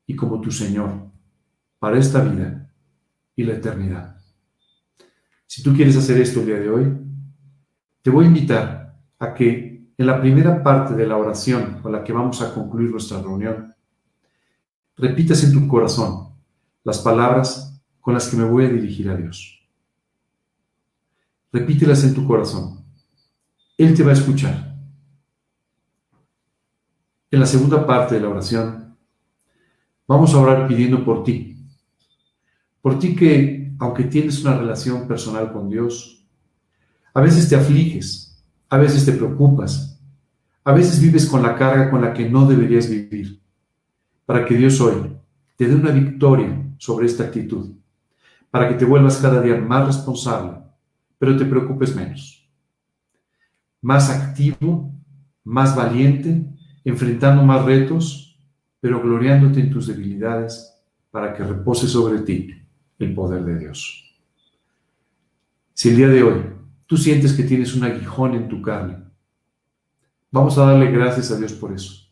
[0.06, 1.10] y como tu Señor
[1.80, 2.70] para esta vida
[3.34, 4.18] y la eternidad.
[5.46, 6.98] Si tú quieres hacer esto el día de hoy,
[8.02, 9.67] te voy a invitar a que
[9.98, 13.74] en la primera parte de la oración con la que vamos a concluir nuestra reunión,
[14.96, 16.36] repitas en tu corazón
[16.84, 19.60] las palabras con las que me voy a dirigir a Dios.
[21.52, 22.86] Repítelas en tu corazón.
[23.78, 24.76] Él te va a escuchar.
[27.30, 28.96] En la segunda parte de la oración,
[30.08, 31.58] vamos a orar pidiendo por ti.
[32.82, 36.26] Por ti que, aunque tienes una relación personal con Dios,
[37.14, 38.37] a veces te afliges,
[38.70, 40.00] a veces te preocupas,
[40.64, 43.42] a veces vives con la carga con la que no deberías vivir,
[44.26, 45.16] para que Dios hoy
[45.56, 47.72] te dé una victoria sobre esta actitud,
[48.52, 50.68] para que te vuelvas cada día más responsable
[51.18, 52.48] pero te preocupes menos.
[53.82, 54.94] Más activo,
[55.44, 56.46] más valiente,
[56.84, 58.40] enfrentando más retos,
[58.80, 60.74] pero gloriándote en tus debilidades
[61.12, 62.54] para que repose sobre ti
[63.00, 64.04] el poder de Dios.
[65.74, 66.44] Si el día de hoy
[66.88, 69.04] tú sientes que tienes un aguijón en tu carne,
[70.32, 72.08] vamos a darle gracias a Dios por eso.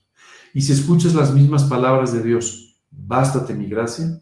[0.54, 4.22] Y si escuchas las mismas palabras de Dios, bástate mi gracia,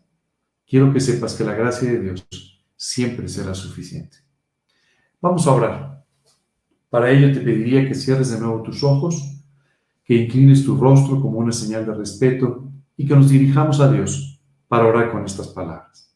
[0.66, 2.28] quiero que sepas que la gracia de Dios
[2.76, 4.18] siempre será suficiente.
[5.22, 6.06] Vamos a orar.
[6.90, 9.42] Para ello te pediría que cierres de nuevo tus ojos,
[10.04, 14.42] que inclines tu rostro como una señal de respeto y que nos dirijamos a Dios
[14.68, 16.14] para orar con estas palabras.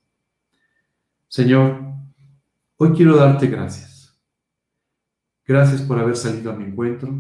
[1.28, 1.80] Señor,
[2.78, 3.87] hoy quiero darte gracias.
[5.48, 7.18] Gracias por haber salido a mi encuentro.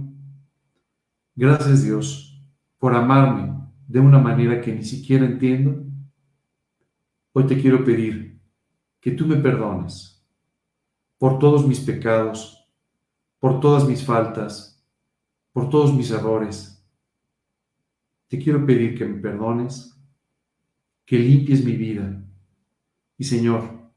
[1.33, 2.45] Gracias Dios
[2.77, 3.57] por amarme
[3.87, 5.85] de una manera que ni siquiera entiendo.
[7.31, 8.37] Hoy te quiero pedir
[8.99, 10.21] que tú me perdones
[11.17, 12.69] por todos mis pecados,
[13.39, 14.85] por todas mis faltas,
[15.53, 16.85] por todos mis errores.
[18.27, 19.97] Te quiero pedir que me perdones,
[21.05, 22.21] que limpies mi vida.
[23.17, 23.89] Y Señor,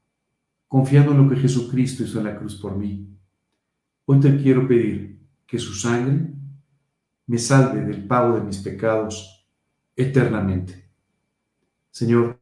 [0.69, 3.10] confiando en lo que Jesucristo hizo en la cruz por mí,
[4.05, 6.33] hoy te quiero pedir que su sangre
[7.27, 9.47] me salve del pago de mis pecados
[9.95, 10.89] eternamente.
[11.91, 12.39] Señor,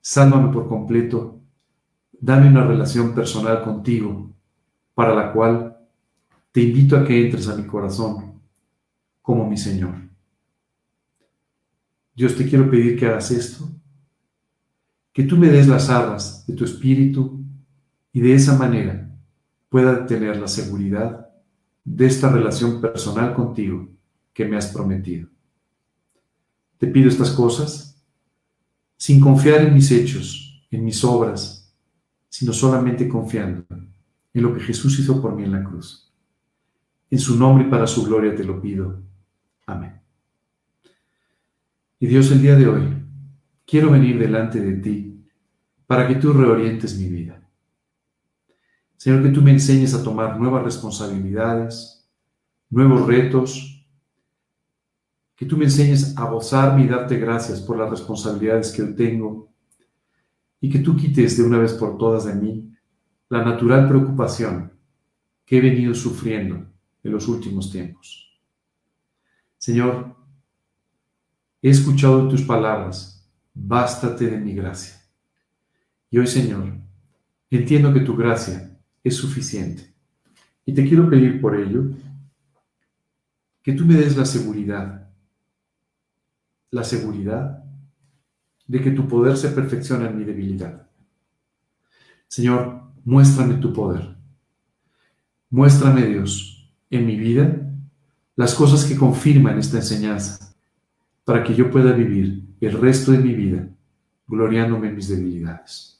[0.00, 1.34] sálvame por completo
[2.26, 4.34] Dame una relación personal contigo
[4.94, 5.76] para la cual
[6.52, 8.40] te invito a que entres a mi corazón
[9.20, 9.94] como mi Señor.
[12.14, 13.68] Dios, te quiero pedir que hagas esto,
[15.12, 17.44] que tú me des las armas de tu espíritu
[18.10, 19.03] y de esa manera
[19.74, 21.28] pueda tener la seguridad
[21.82, 23.88] de esta relación personal contigo
[24.32, 25.28] que me has prometido.
[26.78, 28.00] Te pido estas cosas
[28.96, 31.76] sin confiar en mis hechos, en mis obras,
[32.28, 36.08] sino solamente confiando en lo que Jesús hizo por mí en la cruz.
[37.10, 39.02] En su nombre y para su gloria te lo pido.
[39.66, 40.00] Amén.
[41.98, 43.02] Y Dios, el día de hoy,
[43.66, 45.26] quiero venir delante de ti
[45.84, 47.43] para que tú reorientes mi vida.
[49.04, 52.08] Señor, que tú me enseñes a tomar nuevas responsabilidades,
[52.70, 53.86] nuevos retos,
[55.36, 59.52] que tú me enseñes a gozarme y darte gracias por las responsabilidades que hoy tengo
[60.58, 62.74] y que tú quites de una vez por todas de mí
[63.28, 64.72] la natural preocupación
[65.44, 66.64] que he venido sufriendo
[67.02, 68.40] en los últimos tiempos.
[69.58, 70.16] Señor,
[71.60, 74.98] he escuchado tus palabras, bástate de mi gracia.
[76.08, 76.78] Y hoy, Señor,
[77.50, 78.70] entiendo que tu gracia
[79.04, 79.94] es suficiente.
[80.66, 81.90] Y te quiero pedir por ello
[83.62, 85.10] que tú me des la seguridad,
[86.70, 87.62] la seguridad
[88.66, 90.88] de que tu poder se perfecciona en mi debilidad.
[92.26, 94.16] Señor, muéstrame tu poder.
[95.50, 97.60] Muéstrame, Dios, en mi vida
[98.36, 100.56] las cosas que confirman esta enseñanza,
[101.24, 103.68] para que yo pueda vivir el resto de mi vida
[104.26, 105.93] gloriándome en mis debilidades.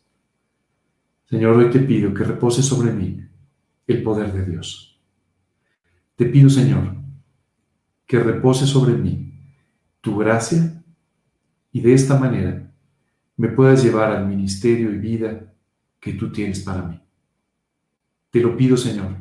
[1.34, 3.20] Señor, hoy te pido que repose sobre mí
[3.88, 4.96] el poder de Dios.
[6.14, 6.94] Te pido, Señor,
[8.06, 9.34] que repose sobre mí
[10.00, 10.80] tu gracia
[11.72, 12.72] y de esta manera
[13.36, 15.52] me puedas llevar al ministerio y vida
[15.98, 17.02] que tú tienes para mí.
[18.30, 19.16] Te lo pido, Señor,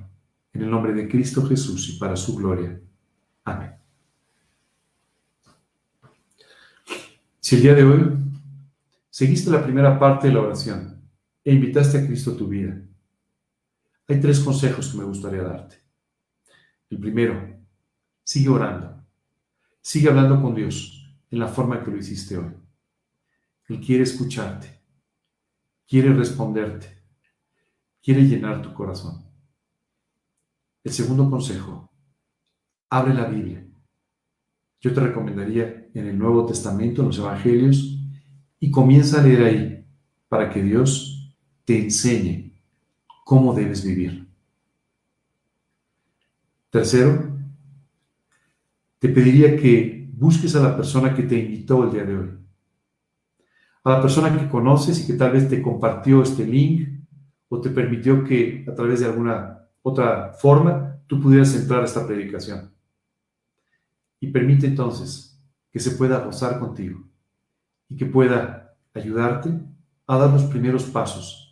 [0.54, 2.80] en el nombre de Cristo Jesús y para su gloria.
[3.44, 3.72] Amén.
[7.40, 8.14] Si el día de hoy
[9.10, 10.94] seguiste la primera parte de la oración,
[11.44, 12.82] e invitaste a Cristo a tu vida,
[14.08, 15.78] hay tres consejos que me gustaría darte.
[16.90, 17.58] El primero,
[18.24, 19.04] sigue orando.
[19.82, 22.54] Sigue hablando con Dios en la forma que lo hiciste hoy.
[23.70, 24.82] Él quiere escucharte,
[25.88, 26.88] quiere responderte,
[28.02, 29.26] quiere llenar tu corazón.
[30.84, 31.90] El segundo consejo,
[32.90, 33.66] abre la Biblia.
[34.82, 37.98] Yo te recomendaría en el Nuevo Testamento, en los Evangelios,
[38.60, 39.86] y comienza a leer ahí
[40.28, 41.13] para que Dios
[41.66, 42.54] te enseñe
[43.24, 44.28] cómo debes vivir.
[46.70, 47.32] Tercero,
[49.00, 52.30] te pediría que busques a la persona que te invitó el día de hoy.
[53.84, 56.88] A la persona que conoces y que tal vez te compartió este link
[57.50, 62.08] o te permitió que a través de alguna otra forma tú pudieras entrar a esta
[62.08, 62.72] predicación.
[64.20, 65.38] Y permite entonces
[65.70, 67.04] que se pueda gozar contigo
[67.90, 69.52] y que pueda ayudarte
[70.08, 71.43] a dar los primeros pasos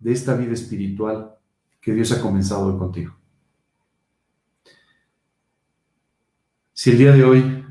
[0.00, 1.36] de esta vida espiritual
[1.80, 3.14] que Dios ha comenzado hoy contigo.
[6.72, 7.64] Si el día de hoy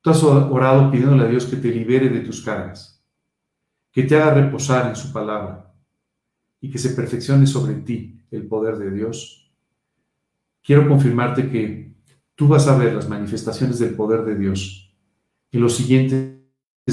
[0.00, 3.04] tú has orado pidiéndole a Dios que te libere de tus cargas,
[3.90, 5.74] que te haga reposar en su palabra
[6.60, 9.52] y que se perfeccione sobre ti el poder de Dios,
[10.62, 11.92] quiero confirmarte que
[12.36, 14.94] tú vas a ver las manifestaciones del poder de Dios
[15.50, 16.38] en los siguientes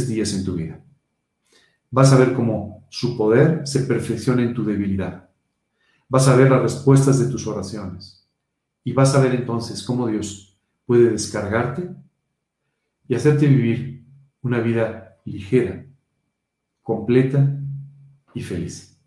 [0.07, 0.83] días en tu vida.
[1.91, 5.29] Vas a ver cómo su poder se perfecciona en tu debilidad.
[6.07, 8.25] Vas a ver las respuestas de tus oraciones
[8.85, 11.89] y vas a ver entonces cómo Dios puede descargarte
[13.09, 14.05] y hacerte vivir
[14.41, 15.85] una vida ligera,
[16.83, 17.59] completa
[18.33, 18.97] y feliz.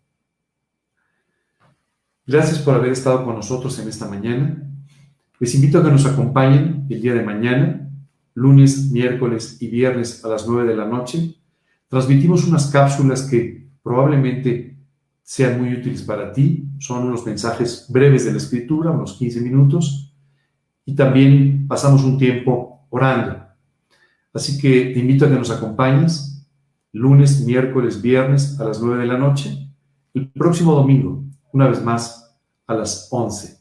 [2.27, 4.69] Gracias por haber estado con nosotros en esta mañana.
[5.39, 7.89] Les invito a que nos acompañen el día de mañana,
[8.35, 11.37] lunes, miércoles y viernes a las 9 de la noche.
[11.87, 14.77] Transmitimos unas cápsulas que probablemente
[15.21, 16.67] sean muy útiles para ti.
[16.79, 20.13] Son unos mensajes breves de la escritura, unos 15 minutos,
[20.85, 23.45] y también pasamos un tiempo orando.
[24.33, 26.29] Así que te invito a que nos acompañes
[26.91, 29.69] lunes, miércoles, viernes a las 9 de la noche,
[30.13, 31.23] el próximo domingo,
[31.53, 33.59] una vez más, a las 11.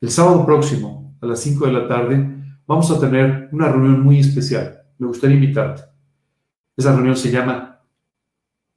[0.00, 4.20] El sábado próximo, a las 5 de la tarde, vamos a tener una reunión muy
[4.20, 4.82] especial.
[4.98, 5.82] Me gustaría invitarte.
[6.76, 7.67] Esa reunión se llama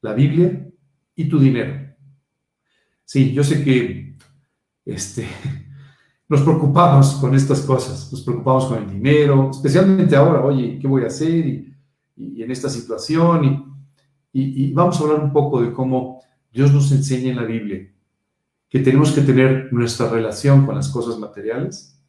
[0.02, 0.68] la Biblia
[1.16, 1.95] y tu dinero.
[3.06, 4.18] Sí, yo sé que
[4.86, 5.28] este,
[6.30, 11.04] nos preocupamos con estas cosas, nos preocupamos con el dinero, especialmente ahora, oye, ¿qué voy
[11.04, 11.45] a hacer?
[11.45, 11.68] Y,
[12.16, 13.74] en esta situación,
[14.32, 16.22] y, y, vamos a hablar un poco de cómo
[16.52, 17.91] Dios nos enseña en la Biblia
[18.70, 21.99] que tenemos que tener nuestra relación con las cosas materiales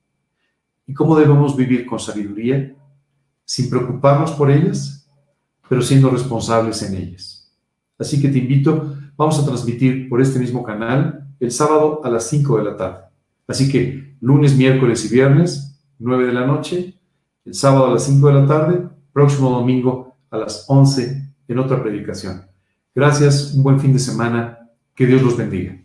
[0.86, 2.76] y cómo debemos vivir con sabiduría,
[3.45, 5.11] sin preocuparnos por ellas,
[5.68, 7.41] pero siendo responsables en ellas.
[8.03, 12.28] Así que te invito, vamos a transmitir por este mismo canal el sábado a las
[12.28, 13.05] 5 de la tarde.
[13.46, 16.94] Así que lunes, miércoles y viernes, 9 de la noche,
[17.44, 21.82] el sábado a las 5 de la tarde, próximo domingo a las 11 en otra
[21.82, 22.42] predicación.
[22.94, 24.59] Gracias, un buen fin de semana,
[24.94, 25.81] que Dios los bendiga.